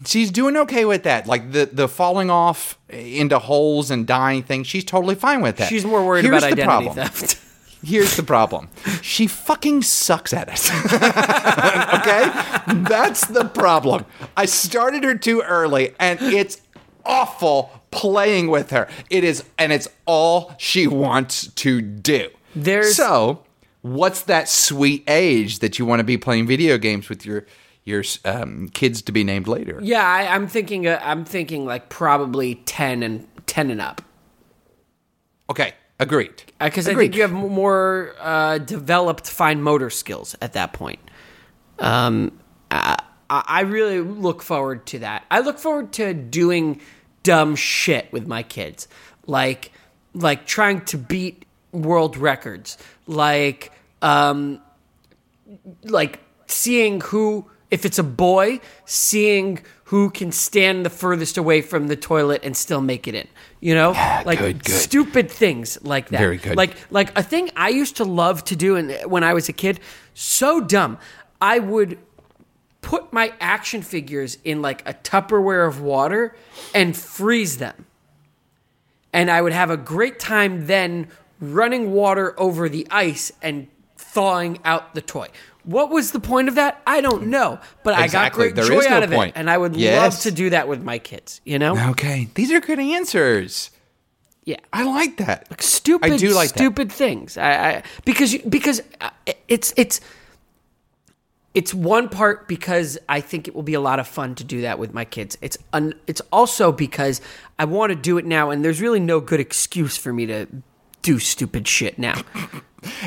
[0.05, 1.27] She's doing okay with that.
[1.27, 4.63] Like the the falling off into holes and dying thing.
[4.63, 5.69] She's totally fine with that.
[5.69, 6.95] She's more worried Here's about identity problem.
[6.95, 7.37] theft.
[7.83, 8.69] Here's the problem.
[9.01, 10.71] She fucking sucks at it.
[11.99, 12.83] okay?
[12.89, 14.05] That's the problem.
[14.37, 16.61] I started her too early and it's
[17.05, 18.87] awful playing with her.
[19.09, 22.29] It is and it's all she wants to do.
[22.55, 23.43] There's- So,
[23.81, 27.45] what's that sweet age that you want to be playing video games with your
[27.85, 29.77] your um, kids to be named later?
[29.83, 30.87] yeah, I, I'm thinking.
[30.87, 34.01] Uh, I'm thinking like probably ten and ten and up.
[35.49, 36.43] Okay, agreed.
[36.59, 40.99] because I think you have more uh, developed fine motor skills at that point.
[41.79, 42.39] Um,
[42.71, 42.97] I,
[43.29, 45.25] I really look forward to that.
[45.31, 46.81] I look forward to doing
[47.23, 48.87] dumb shit with my kids,
[49.25, 49.71] like
[50.13, 52.77] like trying to beat world records,
[53.07, 54.61] like um,
[55.83, 59.59] like seeing who if it's a boy seeing
[59.93, 63.27] who can stand the furthest away from the toilet and still make it in
[63.59, 63.91] you know
[64.25, 64.73] like good, good.
[64.73, 66.57] stupid things like that Very good.
[66.57, 69.53] like like a thing i used to love to do and when i was a
[69.53, 69.79] kid
[70.15, 70.97] so dumb
[71.39, 71.99] i would
[72.81, 76.35] put my action figures in like a tupperware of water
[76.73, 77.85] and freeze them
[79.13, 81.07] and I would have a great time then
[81.39, 85.27] running water over the ice and thawing out the toy.
[85.63, 86.81] What was the point of that?
[86.85, 89.35] I don't know, but I got great There joy no out of point.
[89.35, 91.41] it, and I would love to do that with my kids.
[91.45, 91.91] You know?
[91.91, 93.71] Okay, these are good answers.
[94.45, 94.57] Yeah.
[94.73, 95.61] I like that.
[95.61, 96.57] Stupid, I do like that.
[96.59, 97.37] stupid things.
[97.37, 99.09] I, I because you, because uh,
[99.47, 100.01] it's it's
[101.53, 104.61] it's one part because I think it will be a lot of fun to do
[104.61, 105.37] that with my kids.
[105.41, 107.21] It's un, it's also because
[107.57, 110.47] I want to do it now, and there's really no good excuse for me to
[111.01, 112.21] do stupid shit now.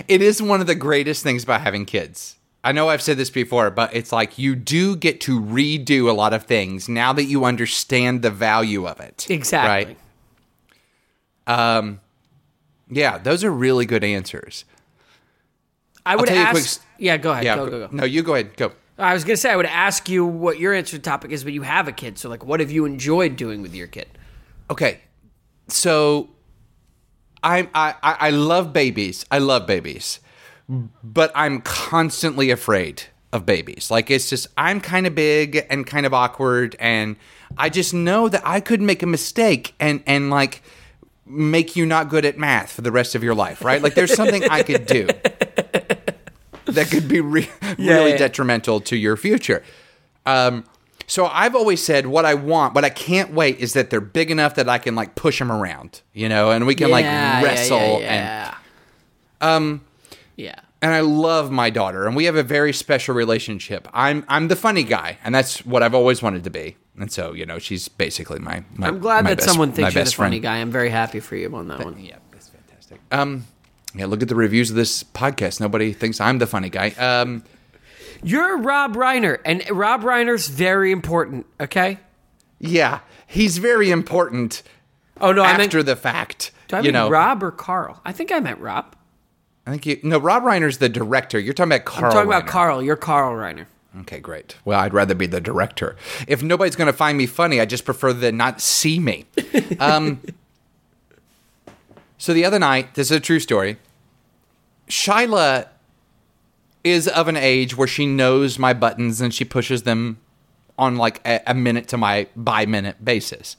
[0.09, 2.37] It is one of the greatest things about having kids.
[2.66, 6.12] I know I've said this before, but it's like you do get to redo a
[6.12, 9.26] lot of things now that you understand the value of it.
[9.31, 9.96] Exactly.
[11.46, 11.98] Right?
[12.90, 14.64] Yeah, those are really good answers.
[16.05, 16.85] I would tell you a ask.
[16.98, 17.44] yeah, go ahead.
[17.44, 17.57] Yeah.
[17.57, 17.88] go, go, go.
[17.92, 18.57] No, you go ahead.
[18.57, 18.72] Go.
[18.98, 21.44] I was gonna say I would ask you what your answer to the topic is,
[21.44, 24.09] but you have a kid, so like, what have you enjoyed doing with your kid?
[24.70, 25.00] Okay.
[25.68, 26.31] So
[27.42, 29.24] I'm I, I I love babies.
[29.31, 30.20] I love babies.
[30.68, 33.90] But I'm constantly afraid of babies.
[33.90, 37.16] Like it's just I'm kind of big and kind of awkward and
[37.57, 40.62] I just know that I could make a mistake and and like
[41.24, 43.83] make you not good at math for the rest of your life, right?
[43.83, 45.07] Like there's something I could do
[46.66, 47.48] that could be re-
[47.79, 48.16] really yeah.
[48.16, 49.62] detrimental to your future.
[50.24, 50.64] Um,
[51.09, 54.31] so I've always said what I want, what I can't wait is that they're big
[54.31, 57.44] enough that I can like push them around, you know, and we can Yeah, like
[57.44, 58.57] wrestle yeah,
[59.40, 59.81] and um,
[60.37, 60.61] yeah.
[60.83, 63.88] and I love my daughter, and we have a very special relationship.
[63.92, 66.77] I'm I'm the funny guy, and that's what I've always wanted to be.
[66.99, 68.64] And so, you know, she's basically my.
[68.75, 70.42] my I'm glad my that best- someone thinks you're the funny friend.
[70.42, 70.57] guy.
[70.59, 71.99] I'm very happy for you on that one.
[72.03, 73.01] Yeah, that's fantastic.
[73.12, 73.44] Um,
[73.94, 75.61] yeah, look at the reviews of this podcast.
[75.61, 76.90] Nobody thinks I'm the funny guy.
[76.99, 77.42] Um,
[78.22, 81.44] You're Rob Reiner, and Rob Reiner's very important.
[81.61, 81.99] Okay.
[82.59, 84.62] yeah, he's very important
[85.20, 85.64] Oh no, I meant.
[85.64, 86.51] after the fact.
[86.68, 88.01] Do I you mean know, Rob or Carl?
[88.05, 88.96] I think I meant Rob.
[89.66, 90.00] I think you.
[90.02, 91.38] No, Rob Reiner's the director.
[91.38, 92.07] You're talking about Carl.
[92.07, 92.83] I'm talking about Carl.
[92.83, 93.66] You're Carl Reiner.
[94.02, 94.57] Okay, great.
[94.64, 95.96] Well, I'd rather be the director.
[96.29, 99.26] If nobody's going to find me funny, I just prefer them not see me.
[99.81, 100.20] Um,
[102.18, 103.76] so the other night, this is a true story.
[104.88, 105.68] Shyla
[106.85, 110.18] is of an age where she knows my buttons and she pushes them
[110.79, 113.57] on like a, a minute to my by minute basis.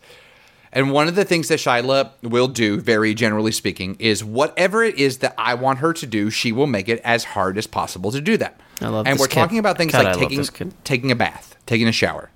[0.71, 4.95] And one of the things that Shyla will do, very generally speaking, is whatever it
[4.95, 8.11] is that I want her to do, she will make it as hard as possible
[8.11, 8.59] to do that.
[8.81, 9.39] I love and we're kid.
[9.39, 12.29] talking about things God, like love taking taking a bath, taking a shower.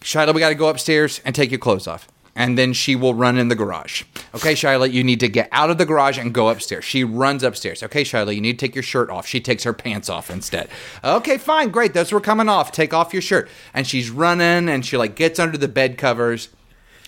[0.00, 2.08] Shyla, we got to go upstairs and take your clothes off.
[2.38, 4.04] And then she will run in the garage.
[4.34, 6.84] Okay, Shyla, you need to get out of the garage and go upstairs.
[6.84, 7.82] She runs upstairs.
[7.82, 9.26] Okay, Shyla, you need to take your shirt off.
[9.26, 10.68] She takes her pants off instead.
[11.02, 11.94] Okay, fine, great.
[11.94, 12.70] Those were coming off.
[12.70, 13.50] Take off your shirt.
[13.74, 16.48] And she's running and she like gets under the bed covers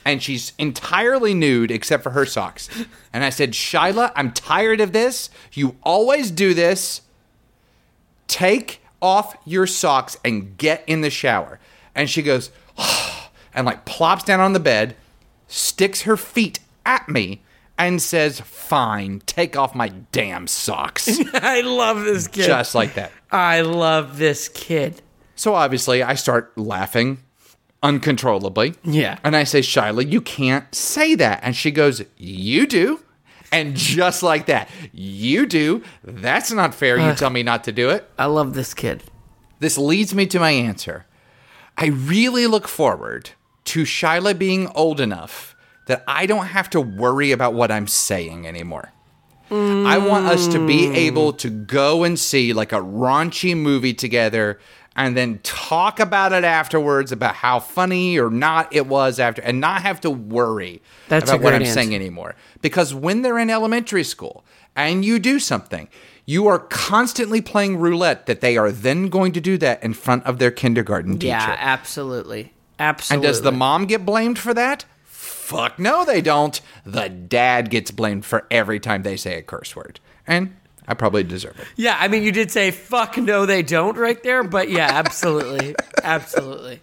[0.04, 2.68] and she's entirely nude except for her socks.
[3.12, 5.30] And I said, Shyla, I'm tired of this.
[5.52, 7.02] You always do this
[8.26, 11.58] take off your socks and get in the shower.
[11.94, 12.50] And she goes,
[13.54, 14.94] and like plops down on the bed,
[15.50, 17.42] sticks her feet at me,
[17.80, 21.08] and says, Fine, take off my damn socks.
[21.34, 22.46] I love this kid.
[22.46, 23.10] Just like that.
[23.32, 25.02] I love this kid.
[25.34, 27.18] So obviously, I start laughing
[27.82, 28.74] uncontrollably.
[28.84, 29.18] Yeah.
[29.24, 31.40] And I say, Shyla, you can't say that.
[31.42, 33.00] And she goes, You do.
[33.52, 35.82] And just like that, you do.
[36.04, 36.98] That's not fair.
[36.98, 38.08] You tell me not to do it.
[38.16, 39.02] I love this kid.
[39.58, 41.06] This leads me to my answer.
[41.76, 43.30] I really look forward
[43.66, 48.46] to Shyla being old enough that I don't have to worry about what I'm saying
[48.46, 48.92] anymore.
[49.52, 50.94] I want us to be hmm.
[50.94, 54.60] able to go and see like a raunchy movie together
[54.94, 59.60] and then talk about it afterwards about how funny or not it was after and
[59.60, 62.36] not have to worry That's about what I'm saying anymore.
[62.62, 64.44] Because when they're in elementary school
[64.76, 65.88] and you do something,
[66.26, 70.24] you are constantly playing roulette that they are then going to do that in front
[70.26, 71.28] of their kindergarten teacher.
[71.28, 72.52] Yeah, absolutely.
[72.80, 74.84] And does the mom get blamed for that?
[75.04, 76.60] Fuck no, they don't.
[76.86, 80.00] The dad gets blamed for every time they say a curse word.
[80.26, 81.66] And I probably deserve it.
[81.76, 85.74] Yeah, I mean, you did say "fuck no, they don't" right there, but yeah, absolutely,
[86.02, 86.80] absolutely.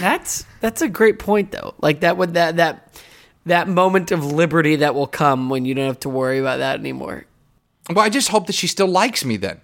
[0.00, 1.74] That's that's a great point, though.
[1.80, 3.00] Like that would that that
[3.46, 6.78] that moment of liberty that will come when you don't have to worry about that
[6.78, 7.24] anymore.
[7.90, 9.60] Well, I just hope that she still likes me then.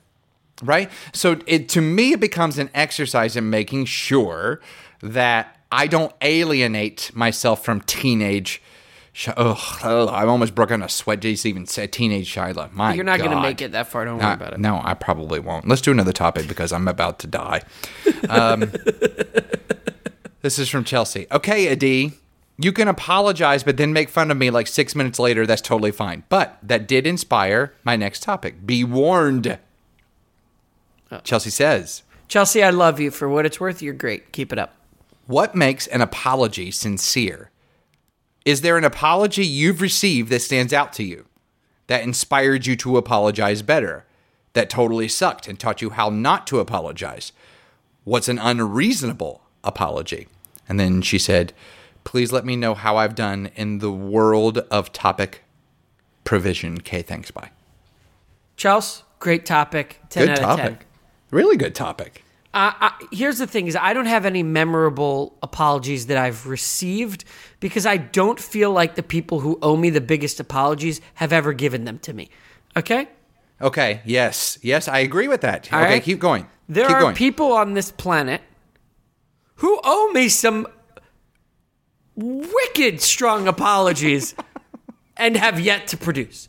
[0.62, 0.90] Right?
[1.12, 4.60] So it to me it becomes an exercise in making sure
[5.04, 8.60] that I don't alienate myself from teenage
[9.16, 12.72] Sh- Ugh, ugh, I'm almost broke on a sweat just even say teenage Shyla.
[12.72, 14.04] My You're not going to make it that far.
[14.04, 14.58] Don't worry Uh, about it.
[14.58, 15.68] No, I probably won't.
[15.68, 17.62] Let's do another topic because I'm about to die.
[18.28, 18.60] Um,
[20.42, 21.28] this is from Chelsea.
[21.30, 22.14] Okay, Adi,
[22.58, 25.46] you can apologize, but then make fun of me like six minutes later.
[25.46, 26.24] That's totally fine.
[26.28, 28.66] But that did inspire my next topic.
[28.66, 29.60] Be warned.
[31.22, 33.80] Chelsea says, Chelsea, I love you for what it's worth.
[33.80, 34.32] You're great.
[34.32, 34.74] Keep it up.
[35.26, 37.50] What makes an apology sincere?
[38.44, 41.26] Is there an apology you've received that stands out to you,
[41.86, 44.04] that inspired you to apologize better,
[44.52, 47.32] that totally sucked and taught you how not to apologize?
[48.04, 50.28] What's an unreasonable apology?
[50.68, 51.52] And then she said,
[52.04, 55.42] Please let me know how I've done in the world of topic
[56.24, 56.80] provision.
[56.80, 57.50] K, thanks, bye.
[58.56, 60.00] Chelsea, Great topic.
[60.10, 60.72] Ten Good out of ten.
[60.72, 60.86] topic.
[61.30, 62.23] Really good topic.
[62.56, 67.24] I, here's the thing: is I don't have any memorable apologies that I've received
[67.60, 71.52] because I don't feel like the people who owe me the biggest apologies have ever
[71.52, 72.30] given them to me.
[72.76, 73.08] Okay,
[73.60, 74.02] Okay.
[74.04, 74.58] Yes.
[74.62, 75.72] Yes, I agree with that.
[75.72, 76.02] All okay, right.
[76.02, 76.46] keep going.
[76.68, 77.14] there keep are going.
[77.14, 78.42] people on this planet
[79.56, 80.66] who owe me some
[82.16, 84.34] wicked strong apologies
[85.16, 86.48] and have yet to produce.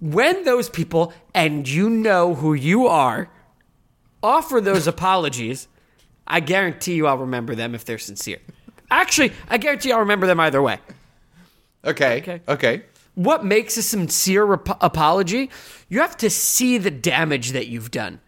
[0.00, 3.30] When those people, and you know who you are,
[4.24, 5.68] offer those apologies,
[6.26, 8.38] I guarantee you I'll remember them if they're sincere.
[8.90, 10.78] Actually, I guarantee I'll remember them either way.
[11.84, 12.18] Okay.
[12.18, 12.40] Okay.
[12.48, 12.82] Okay.
[13.14, 15.50] What makes a sincere rep- apology?
[15.88, 18.20] You have to see the damage that you've done.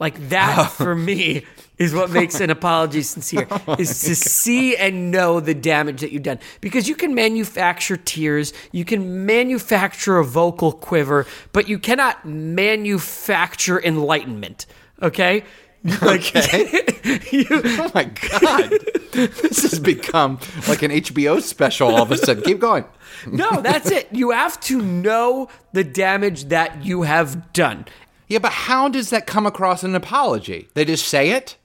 [0.00, 1.44] Like that for me
[1.78, 6.12] is what makes an apology sincere oh is to see and know the damage that
[6.12, 6.40] you've done.
[6.60, 13.80] Because you can manufacture tears, you can manufacture a vocal quiver, but you cannot manufacture
[13.80, 14.66] enlightenment.
[15.02, 15.44] Okay?
[16.00, 16.32] Like,
[17.32, 18.70] you, Oh my god.
[19.10, 20.38] this has become
[20.68, 22.44] like an HBO special all of a sudden.
[22.44, 22.84] Keep going.
[23.26, 24.06] no, that's it.
[24.12, 27.86] You have to know the damage that you have done.
[28.28, 30.68] Yeah, but how does that come across in an apology?
[30.74, 31.56] They just say it?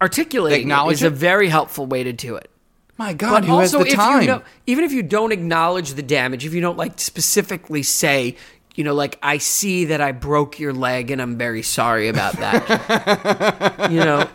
[0.00, 2.50] Articulating it Acknowledge is a very helpful way to do it.
[2.96, 4.22] My God, But who has the if time?
[4.22, 8.36] you know, even if you don't acknowledge the damage, if you don't like specifically say,
[8.74, 12.34] you know, like I see that I broke your leg and I'm very sorry about
[12.34, 13.90] that.
[13.90, 14.28] you know,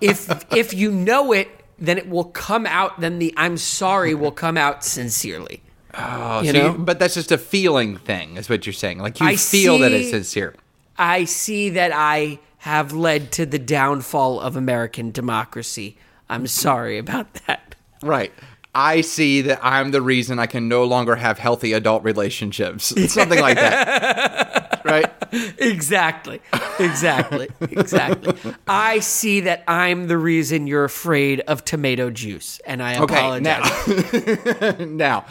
[0.00, 3.00] if if you know it, then it will come out.
[3.00, 5.62] Then the I'm sorry will come out sincerely.
[5.94, 6.78] Oh, you so know?
[6.78, 8.98] but that's just a feeling thing, is what you're saying.
[8.98, 10.54] Like you I feel that it's sincere.
[10.98, 15.96] I see that I have led to the downfall of American democracy.
[16.28, 17.74] I'm sorry about that.
[18.02, 18.32] Right.
[18.78, 22.84] I see that I'm the reason I can no longer have healthy adult relationships.
[23.12, 24.82] Something like that.
[24.84, 25.10] right?
[25.58, 26.42] Exactly.
[26.78, 27.48] Exactly.
[27.60, 28.34] Exactly.
[28.68, 33.14] I see that I'm the reason you're afraid of tomato juice, and I Okay.
[33.16, 33.88] apologize.
[33.88, 35.26] Now, now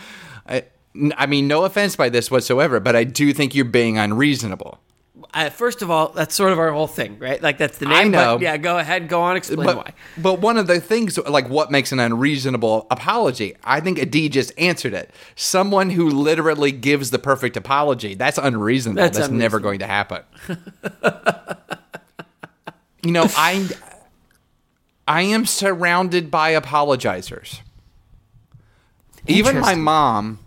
[0.47, 0.63] I,
[1.15, 4.79] I mean, no offense by this whatsoever, but I do think you're being unreasonable.
[5.35, 7.43] Uh, first of all, that's sort of our whole thing, right?
[7.43, 7.93] Like that's the name.
[7.93, 8.37] I know.
[8.37, 9.09] But yeah, go ahead.
[9.09, 9.35] Go on.
[9.35, 9.93] Explain But, why.
[10.17, 14.53] but one of the things, like what makes an unreasonable apology, I think Adi just
[14.57, 15.11] answered it.
[15.35, 19.01] Someone who literally gives the perfect apology, that's unreasonable.
[19.01, 20.23] That's That's, never going to happen.
[23.03, 23.67] you know, I,
[25.05, 27.59] I am surrounded by apologizers.
[29.27, 30.39] Even my mom,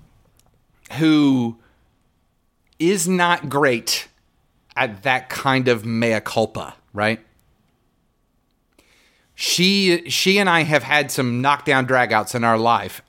[0.92, 1.58] who
[2.78, 4.07] is not great
[4.78, 7.20] at that kind of mea culpa, right?
[9.34, 13.02] She she and I have had some knockdown dragouts in our life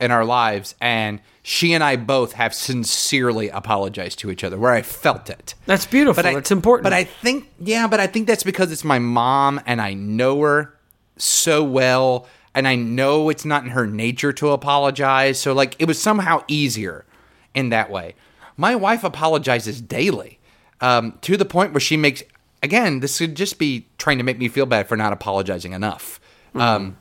[0.00, 4.72] in our lives and she and I both have sincerely apologized to each other where
[4.72, 5.54] I felt it.
[5.66, 6.22] That's beautiful.
[6.22, 6.84] But I, that's important.
[6.84, 10.40] But I think, yeah, but I think that's because it's my mom and I know
[10.40, 10.74] her
[11.18, 15.38] so well and I know it's not in her nature to apologize.
[15.38, 17.04] So, like, it was somehow easier
[17.52, 18.14] in that way.
[18.56, 20.38] My wife apologizes daily
[20.84, 22.22] um, to the point where she makes,
[22.62, 26.20] again, this could just be trying to make me feel bad for not apologizing enough.
[26.54, 26.98] Um,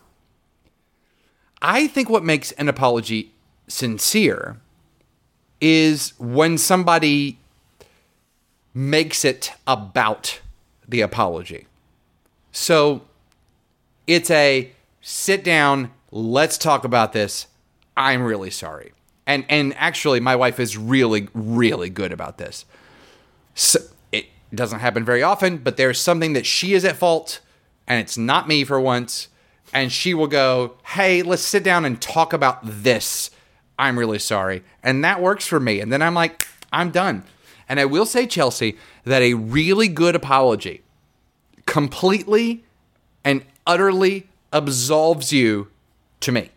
[1.62, 3.34] I think what makes an apology
[3.68, 4.58] sincere
[5.60, 7.40] is when somebody
[8.74, 10.40] makes it about
[10.88, 11.68] the apology.
[12.54, 13.02] So
[14.08, 17.48] it's a sit down, let's talk about this.
[17.98, 18.94] I'm really sorry.
[19.28, 22.66] And and actually my wife is really really good about this.
[23.56, 23.80] So
[24.12, 27.40] it doesn't happen very often, but there's something that she is at fault
[27.88, 29.28] and it's not me for once
[29.74, 33.32] and she will go, "Hey, let's sit down and talk about this.
[33.80, 35.80] I'm really sorry." And that works for me.
[35.80, 37.24] And then I'm like, "I'm done."
[37.68, 40.84] And I will say Chelsea that a really good apology
[41.66, 42.64] completely
[43.24, 45.70] and utterly absolves you
[46.20, 46.52] to me.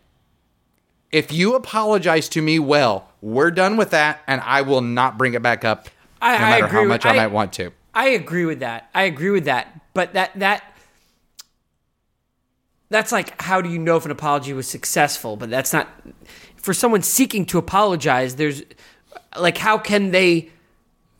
[1.12, 5.34] If you apologize to me well, we're done with that, and I will not bring
[5.34, 5.88] it back up,
[6.20, 7.72] I- no I agree how with- I, I- might want to.
[7.94, 8.90] I agree with that.
[8.94, 9.80] I agree with that.
[9.94, 10.62] But that that
[12.90, 15.36] that's like how do you know if an apology was successful?
[15.36, 15.88] But that's not
[16.56, 18.36] for someone seeking to apologize.
[18.36, 18.62] There's
[19.38, 20.50] like how can they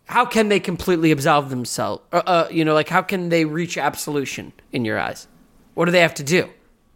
[0.07, 2.03] how can they completely absolve themselves?
[2.13, 5.27] Uh, uh, you know, like how can they reach absolution in your eyes?
[5.75, 6.49] What do they have to do?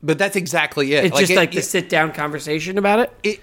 [0.02, 1.06] But that's exactly it.
[1.06, 3.12] It's just it- like the sit down conversation about it.
[3.22, 3.40] it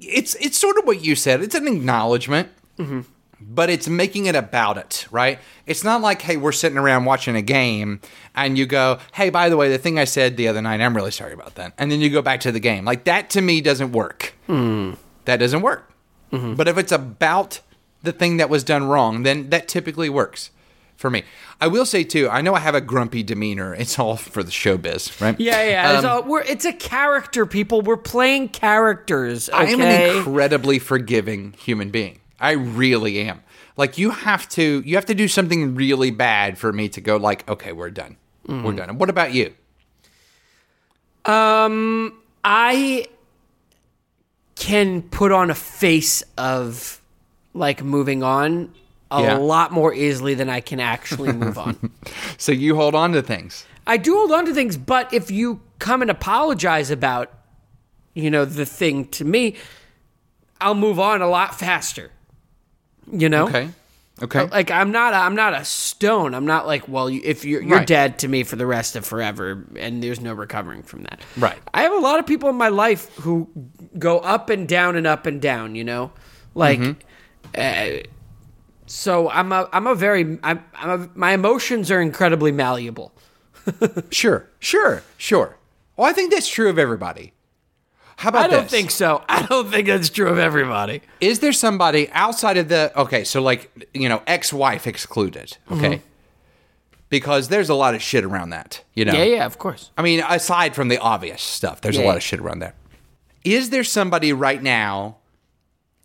[0.00, 1.40] it's it's sort of what you said.
[1.40, 2.48] It's an acknowledgment,
[3.40, 5.38] but it's making it about it, right?
[5.66, 8.00] It's not like, hey, we're sitting around watching a game,
[8.34, 10.94] and you go, hey, by the way, the thing I said the other night, I'm
[10.96, 12.84] really sorry about that, and then you go back to the game.
[12.84, 14.34] Like that to me doesn't work.
[14.46, 15.90] That doesn't work.
[16.30, 17.60] But if it's about
[18.02, 20.50] the thing that was done wrong, then that typically works
[20.96, 21.22] for me.
[21.60, 23.74] I will say too, I know I have a grumpy demeanor.
[23.74, 25.38] It's all for the showbiz, right?
[25.40, 25.94] Yeah, yeah.
[25.96, 27.82] it's, Um, all- we're, it's a character, people.
[27.82, 29.48] We're playing characters.
[29.50, 32.20] I am an incredibly forgiving human being.
[32.40, 33.42] I really am.
[33.76, 37.16] Like you have to you have to do something really bad for me to go
[37.16, 38.16] like, okay, we're done.
[38.46, 38.64] Mm-hmm.
[38.64, 38.88] We're done.
[38.90, 39.54] And what about you?
[41.24, 43.06] Um I
[44.56, 47.00] can put on a face of
[47.54, 48.72] like moving on
[49.10, 49.36] a Yeah.
[49.38, 51.90] lot more easily than I can actually move on.
[52.36, 53.66] So you hold on to things.
[53.86, 57.32] I do hold on to things, but if you come and apologize about,
[58.14, 59.56] you know, the thing to me,
[60.60, 62.10] I'll move on a lot faster.
[63.12, 63.68] You know, Okay.
[64.20, 64.46] Okay.
[64.46, 66.34] like I'm not, a, I'm not a stone.
[66.34, 67.86] I'm not like, well, you, if you're you're Right.
[67.86, 71.20] dead to me for the rest of forever, and there's no recovering from that.
[71.36, 71.58] Right.
[71.72, 73.48] I have a lot of people in my life who
[73.96, 75.74] go up and down and up and down.
[75.76, 76.12] You know,
[76.54, 76.80] like.
[76.80, 77.00] Mm-hmm.
[77.56, 78.02] Uh,
[78.86, 83.12] so I'm a I'm a very I'm, I'm a, my emotions are incredibly malleable.
[84.10, 84.48] Sure.
[84.60, 85.02] Sure.
[85.18, 85.56] Sure.
[85.96, 87.32] Well, I think that's true of everybody.
[88.18, 88.70] How about I don't this?
[88.72, 89.22] think so.
[89.28, 91.02] I don't think that's true of everybody.
[91.20, 93.22] Is there somebody outside of the okay?
[93.24, 95.56] So like you know, ex-wife excluded.
[95.70, 95.96] Okay.
[95.96, 96.04] Mm-hmm.
[97.10, 98.82] Because there's a lot of shit around that.
[98.94, 99.14] You know.
[99.14, 99.90] Yeah, yeah, of course.
[99.96, 102.06] I mean, aside from the obvious stuff, there's a Yeah.
[102.08, 102.74] lot of shit around there.
[103.44, 105.16] Is there somebody right now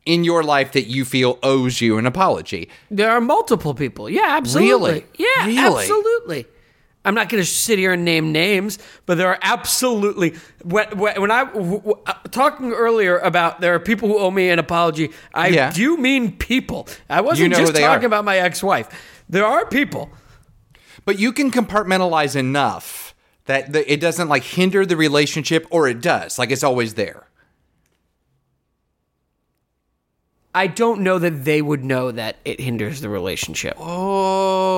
[0.05, 2.69] in your life that you feel owes you an apology?
[2.91, 4.09] There are multiple people.
[4.09, 4.91] Yeah, absolutely.
[4.91, 5.05] Really?
[5.17, 5.81] Yeah, Really?
[5.83, 6.45] absolutely.
[7.05, 11.31] I'm not going to sit here and name names, but there are absolutely when, when
[11.31, 15.11] I w- uh, talking earlier about there are people who owe me an apology.
[15.33, 15.71] I Yeah.
[15.71, 16.87] do mean people.
[17.09, 18.07] I wasn't know just talking are.
[18.07, 18.87] about my ex-wife.
[19.29, 20.11] There are people.
[21.05, 23.13] But you can compartmentalize enough
[23.45, 26.39] that the, it doesn't like hinder the relationship, or it does.
[26.39, 27.27] Like it's always there.
[30.55, 33.75] I don't know that they would know that it hinders the relationship.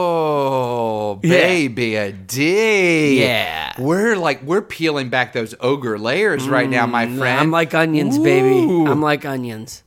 [0.06, 1.30] Oh, Yeah.
[1.32, 3.20] baby, a D.
[3.22, 3.74] Yeah.
[3.78, 7.20] We're like we're peeling back those ogre layers right now, my friend.
[7.40, 8.60] Mm, I'm like onions, baby.
[8.90, 9.84] I'm like onions.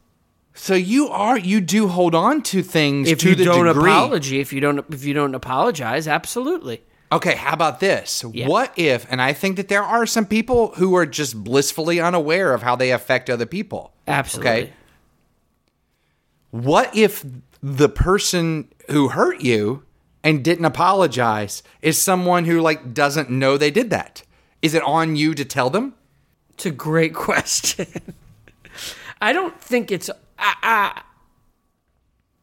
[0.55, 3.91] so you are you do hold on to things If to you the don't degree.
[3.91, 6.83] apology, if you don't if you don't apologize, absolutely.
[7.11, 8.23] Okay, how about this?
[8.35, 8.49] Yeah.
[8.49, 12.53] What if, and I think that there are some people who are just blissfully unaware
[12.53, 13.95] of how they affect other people.
[14.07, 14.51] Absolutely.
[14.51, 14.73] Okay.
[16.65, 17.25] What if
[17.63, 19.85] the person who hurt you
[20.25, 24.23] and didn't apologize is someone who like doesn't know they did that?
[24.61, 25.95] Is it on you to tell them?
[26.51, 27.87] It's a great question.
[29.21, 31.03] I don't think it's I, I,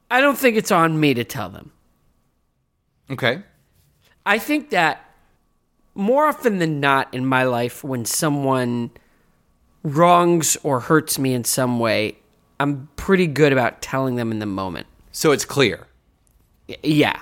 [0.10, 1.74] I don't think it's on me to tell them.
[3.12, 3.44] Okay.
[4.26, 5.10] I think that
[5.94, 8.92] more often than not in my life, when someone
[9.84, 12.18] wrongs or hurts me in some way,
[12.60, 14.88] I'm pretty good about telling them in the moment.
[15.12, 15.88] So it's clear.
[16.70, 17.20] Y- Yeah.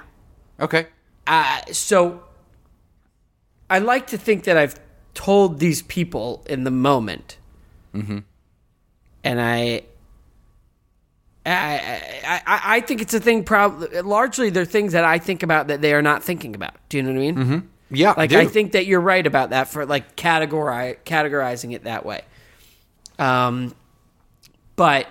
[0.59, 0.87] Okay.
[1.25, 2.23] Uh, so
[3.69, 4.79] I like to think that I've
[5.13, 7.37] told these people in the moment,
[7.93, 8.19] mm-hmm.
[9.23, 9.83] and I,
[11.45, 11.51] I,
[12.25, 13.43] I, I, I think it's a thing.
[13.43, 16.75] Probably largely, they're things that I think about that they are not thinking about.
[16.89, 17.35] Do you know what I mean?
[17.35, 17.59] Mm-hmm.
[17.91, 18.13] Yeah.
[18.17, 18.39] Like dude.
[18.39, 22.21] I think that you're right about that for like categori categorizing it that way.
[23.19, 23.73] Um,
[24.75, 25.07] but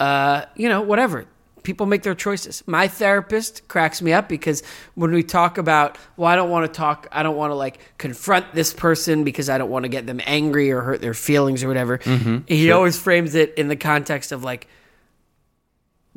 [0.00, 1.26] uh, you know, whatever.
[1.62, 2.62] People make their choices.
[2.66, 4.62] My therapist cracks me up because
[4.96, 7.78] when we talk about, well, I don't want to talk, I don't want to like
[7.96, 11.64] confront this person because I don't want to get them angry or hurt their feelings
[11.64, 12.00] or whatever.
[12.46, 14.68] he always frames it in the context of like,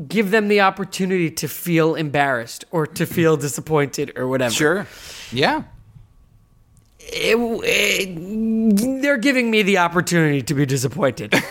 [0.06, 4.54] give them the opportunity to feel embarrassed or to feel disappointed or whatever.
[4.54, 4.86] Sure.
[5.32, 5.64] Yeah.
[7.00, 11.32] It- it- they're giving me the opportunity to be disappointed.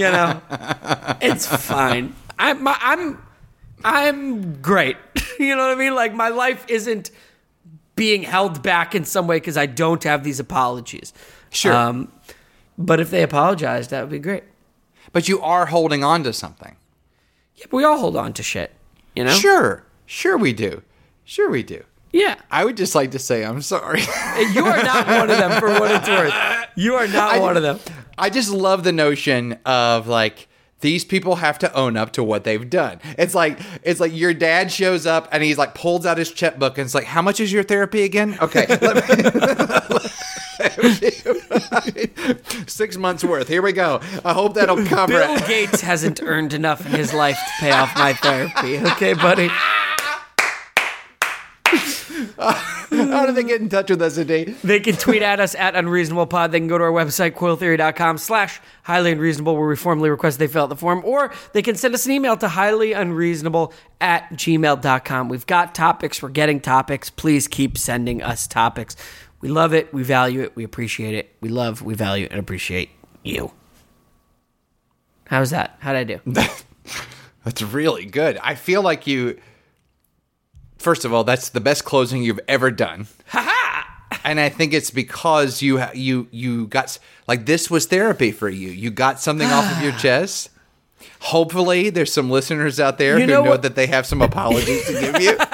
[0.00, 0.40] you know,
[1.20, 2.14] it's fine.
[2.38, 3.22] I'm I'm
[3.84, 4.96] I'm great.
[5.38, 5.94] you know what I mean?
[5.94, 7.10] Like my life isn't
[7.96, 11.12] being held back in some way because I don't have these apologies.
[11.50, 11.72] Sure.
[11.72, 12.12] Um,
[12.78, 14.44] but if they apologize, that would be great.
[15.12, 16.76] But you are holding on to something.
[17.56, 18.72] Yeah, but we all hold on to shit.
[19.14, 19.32] You know?
[19.32, 19.84] Sure.
[20.06, 20.82] Sure we do.
[21.24, 21.84] Sure we do.
[22.12, 22.36] Yeah.
[22.50, 24.02] I would just like to say I'm sorry.
[24.52, 26.34] You are not one of them for what it's worth.
[26.74, 27.78] You are not one of them.
[28.16, 30.48] I just love the notion of like
[30.80, 33.00] these people have to own up to what they've done.
[33.18, 36.78] It's like it's like your dad shows up and he's like pulls out his checkbook
[36.78, 38.66] and it's like, "How much is your therapy again?" Okay,
[42.66, 43.48] six months worth.
[43.48, 44.00] Here we go.
[44.24, 45.46] I hope that'll cover Bill it.
[45.46, 48.78] Gates hasn't earned enough in his life to pay off my therapy.
[48.78, 49.50] Okay, buddy.
[52.90, 54.44] How do they get in touch with us, Adi?
[54.64, 56.50] They can tweet at us at unreasonablepod.
[56.50, 60.46] They can go to our website, coiltheory.com slash highly unreasonable, where we formally request they
[60.46, 64.30] fill out the form, or they can send us an email to highly unreasonable at
[64.30, 65.28] gmail.com.
[65.28, 66.22] We've got topics.
[66.22, 67.10] We're getting topics.
[67.10, 68.96] Please keep sending us topics.
[69.42, 69.92] We love it.
[69.92, 70.56] We value it.
[70.56, 71.34] We appreciate it.
[71.42, 72.90] We love, we value, and appreciate
[73.22, 73.52] you.
[75.26, 75.76] How's that?
[75.80, 76.20] How'd I do?
[77.44, 78.38] That's really good.
[78.38, 79.38] I feel like you.
[80.80, 83.06] First of all, that's the best closing you've ever done.
[84.24, 88.70] and I think it's because you you you got like this was therapy for you.
[88.70, 90.48] You got something off of your chest.
[91.20, 94.86] Hopefully, there's some listeners out there You who know know that they have some apologies
[94.86, 95.36] to give you.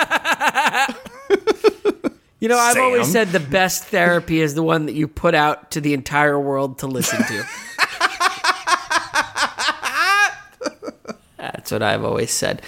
[2.39, 5.71] You know, I've always said the best therapy is the one that you put out
[5.71, 7.45] to the entire world to listen to.
[11.39, 12.61] That's what I've always said.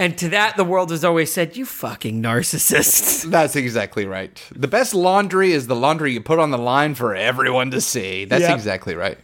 [0.00, 3.24] And to that, the world has always said, You fucking narcissist.
[3.30, 4.42] That's exactly right.
[4.50, 8.24] The best laundry is the laundry you put on the line for everyone to see.
[8.24, 8.54] That's Yep.
[8.54, 9.18] exactly right.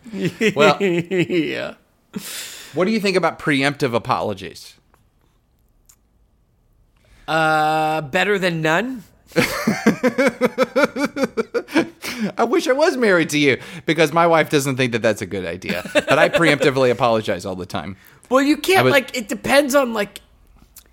[0.55, 1.74] Well, yeah.
[2.74, 4.74] what do you think about preemptive apologies?
[7.27, 9.03] Uh, better than none?
[12.39, 15.27] I wish I was married to you because my wife doesn't think that that's a
[15.27, 15.89] good idea.
[15.95, 17.97] But I preemptively apologize all the time.
[18.31, 20.20] Well, you can't, would- like, it depends on, like,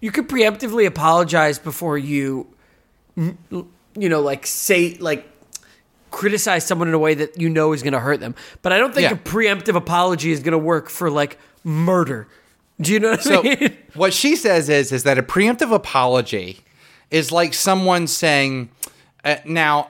[0.04, 2.46] you could preemptively apologize before you,
[3.16, 5.26] you know, like, say, like,
[6.12, 8.36] criticize someone in a way that you know is going to hurt them.
[8.62, 9.14] But I don't think Yeah.
[9.14, 12.28] a preemptive apology is going to work for, like, murder.
[12.82, 13.78] Do you know what So I mean?
[13.94, 16.60] what she says is is that a preemptive apology
[17.10, 18.70] is like someone saying,
[19.24, 19.88] uh, "Now,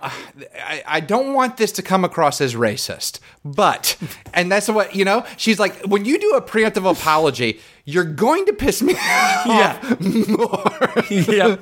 [0.64, 3.96] I, I don't want this to come across as racist, but,"
[4.34, 5.26] and that's what you know.
[5.38, 9.96] She's like, when you do a preemptive apology, you're going to piss me off Yeah.
[10.28, 11.04] more.
[11.10, 11.58] yeah.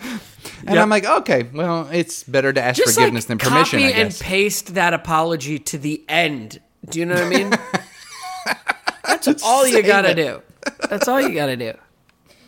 [0.67, 3.79] And I'm like, okay, well, it's better to ask Just forgiveness like than permission.
[3.79, 6.61] copy I and paste that apology to the end.
[6.87, 7.49] Do you know what I mean?
[9.05, 10.15] That's all you got to it.
[10.15, 10.41] do.
[10.89, 11.73] That's all you got to do.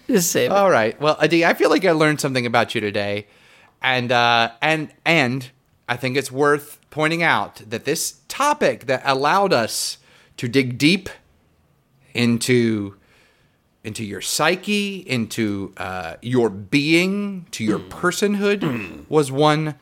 [0.08, 0.54] Just save it.
[0.54, 1.00] All right.
[1.02, 3.28] Well, Adi, I feel like I learned something about you today,
[3.82, 5.50] and uh, and and
[5.88, 9.98] I think it's worth pointing out that this topic that allowed us
[10.38, 11.10] to dig deep
[12.14, 12.96] into
[13.84, 19.76] into your psyche, into uh, your being, to your personhood, was one.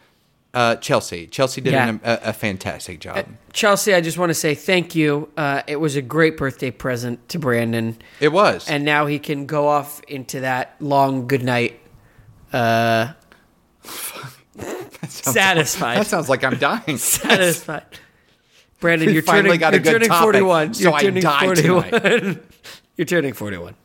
[0.53, 1.27] Uh, Chelsea.
[1.27, 1.87] Chelsea did Yeah.
[1.87, 3.25] an, a, a fantastic job.
[3.53, 5.29] Chelsea, I just want to say thank you.
[5.37, 8.67] Uh, it was a great birthday present to Brandon, it was.
[8.69, 11.79] and now he can go off into that long good night.
[12.51, 13.13] Uh,
[15.07, 15.97] satisfied.
[15.99, 16.97] that sounds like I'm dying.
[16.97, 17.85] satisfied.
[18.81, 20.73] Brandon, you're finally turning, got a you're good turning topic, 41.
[20.73, 22.41] so you're I turning die 41.
[22.97, 23.75] you're turning 41.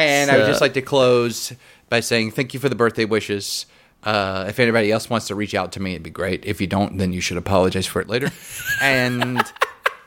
[0.00, 1.52] And I would just like to close
[1.88, 3.66] by saying thank you for the birthday wishes.
[4.02, 6.44] Uh, if anybody else wants to reach out to me, it'd be great.
[6.44, 8.30] If you don't, then you should apologize for it later.
[8.82, 9.38] and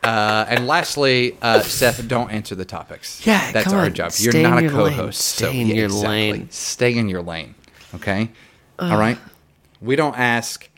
[0.04, 3.26] uh, and lastly, uh, Seth, don't answer the topics.
[3.26, 3.94] Yeah, that's our on.
[3.94, 4.12] job.
[4.12, 5.20] Stay You're not a your co-host.
[5.22, 6.32] Stay so in yeah, your exactly.
[6.32, 6.50] lane.
[6.52, 7.56] Stay in your lane.
[7.96, 8.30] Okay.
[8.78, 9.18] All right.
[9.82, 10.70] We don't ask.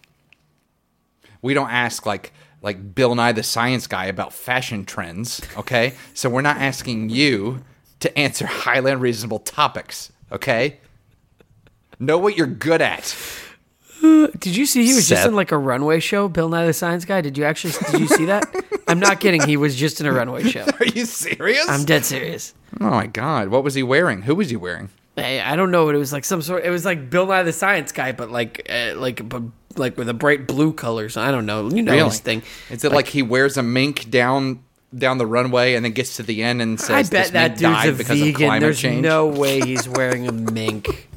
[1.44, 2.34] We don't ask like
[2.64, 5.42] like Bill Nye the Science Guy about fashion trends.
[5.58, 5.94] Okay.
[6.14, 7.64] so we're not asking you
[8.02, 10.12] to answer highly unreasonable topics.
[10.32, 10.78] Okay.
[12.00, 13.16] Know what you're good at.
[14.02, 16.28] Did you see he was just in like a runway show?
[16.28, 17.22] Bill Nye the Science Guy.
[17.22, 17.74] Did you actually?
[17.92, 18.44] Did you see that?
[18.88, 19.42] I'm not kidding.
[19.44, 20.66] He was just in a runway show.
[20.80, 21.68] Are you serious?
[21.70, 22.56] I'm dead serious.
[22.80, 23.50] oh my god.
[23.50, 24.24] What was he wearing?
[24.24, 24.90] Who was he wearing?
[25.18, 25.88] I, I don't know.
[25.90, 26.64] It was like some sort.
[26.66, 29.44] It was like Bill Nye the Science Guy, but like uh, like but
[29.76, 31.16] like with a bright blue colors.
[31.16, 31.70] I don't know.
[31.70, 32.10] You know Really?
[32.10, 32.42] his thing.
[32.72, 34.64] Is it like, he wears a mink down
[34.96, 37.50] down the runway and then gets to the end and says, I "This bet that
[37.52, 38.34] mink dude's died a because of vegan.
[38.48, 41.08] climate There's change." no way he's wearing a mink.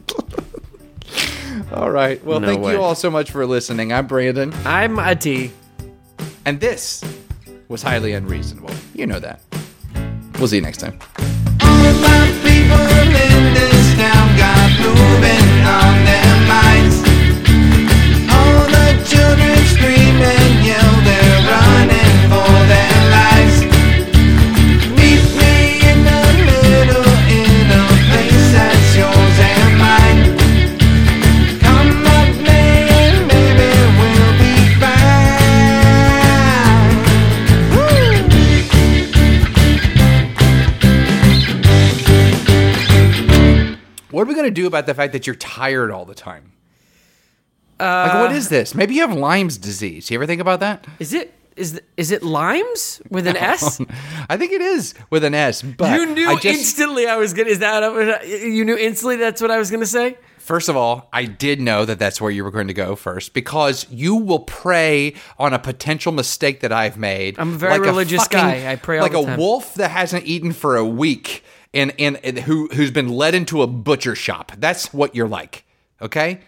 [1.73, 2.25] All right.
[2.25, 2.73] Well, No thank way.
[2.75, 3.93] you all so much for listening.
[3.93, 5.51] I'm Brandon, I'm Adi.
[6.45, 7.03] and this
[7.69, 8.71] was highly unreasonable.
[8.95, 9.41] You know that.
[10.39, 10.99] We'll see you next time.
[11.63, 12.85] All of my people
[44.15, 46.53] What are we going to do about the fact that you're tired all the time?
[47.81, 48.75] Uh, like, what is this?
[48.75, 50.11] Maybe you have Lyme's disease.
[50.11, 50.87] You ever think about that?
[51.01, 53.37] Is it is is it Lyme's with an.
[53.45, 53.81] S?
[54.29, 55.63] I think it is with an S.
[55.63, 57.49] But you knew I just, instantly I was gonna.
[57.49, 59.17] Is that you knew instantly?
[59.17, 60.17] That's what I was gonna say.
[60.39, 63.33] First of all, I did know that that's where you were going to go first
[63.33, 67.39] because you will prey on a potential mistake that I've made.
[67.39, 68.71] I'm a very like religious a fucking, guy.
[68.71, 71.43] I pray like a wolf that hasn't eaten for a week
[71.75, 74.53] and, and, who who's been led into a butcher shop.
[74.59, 75.65] That's what you're like.
[76.01, 76.41] Okay?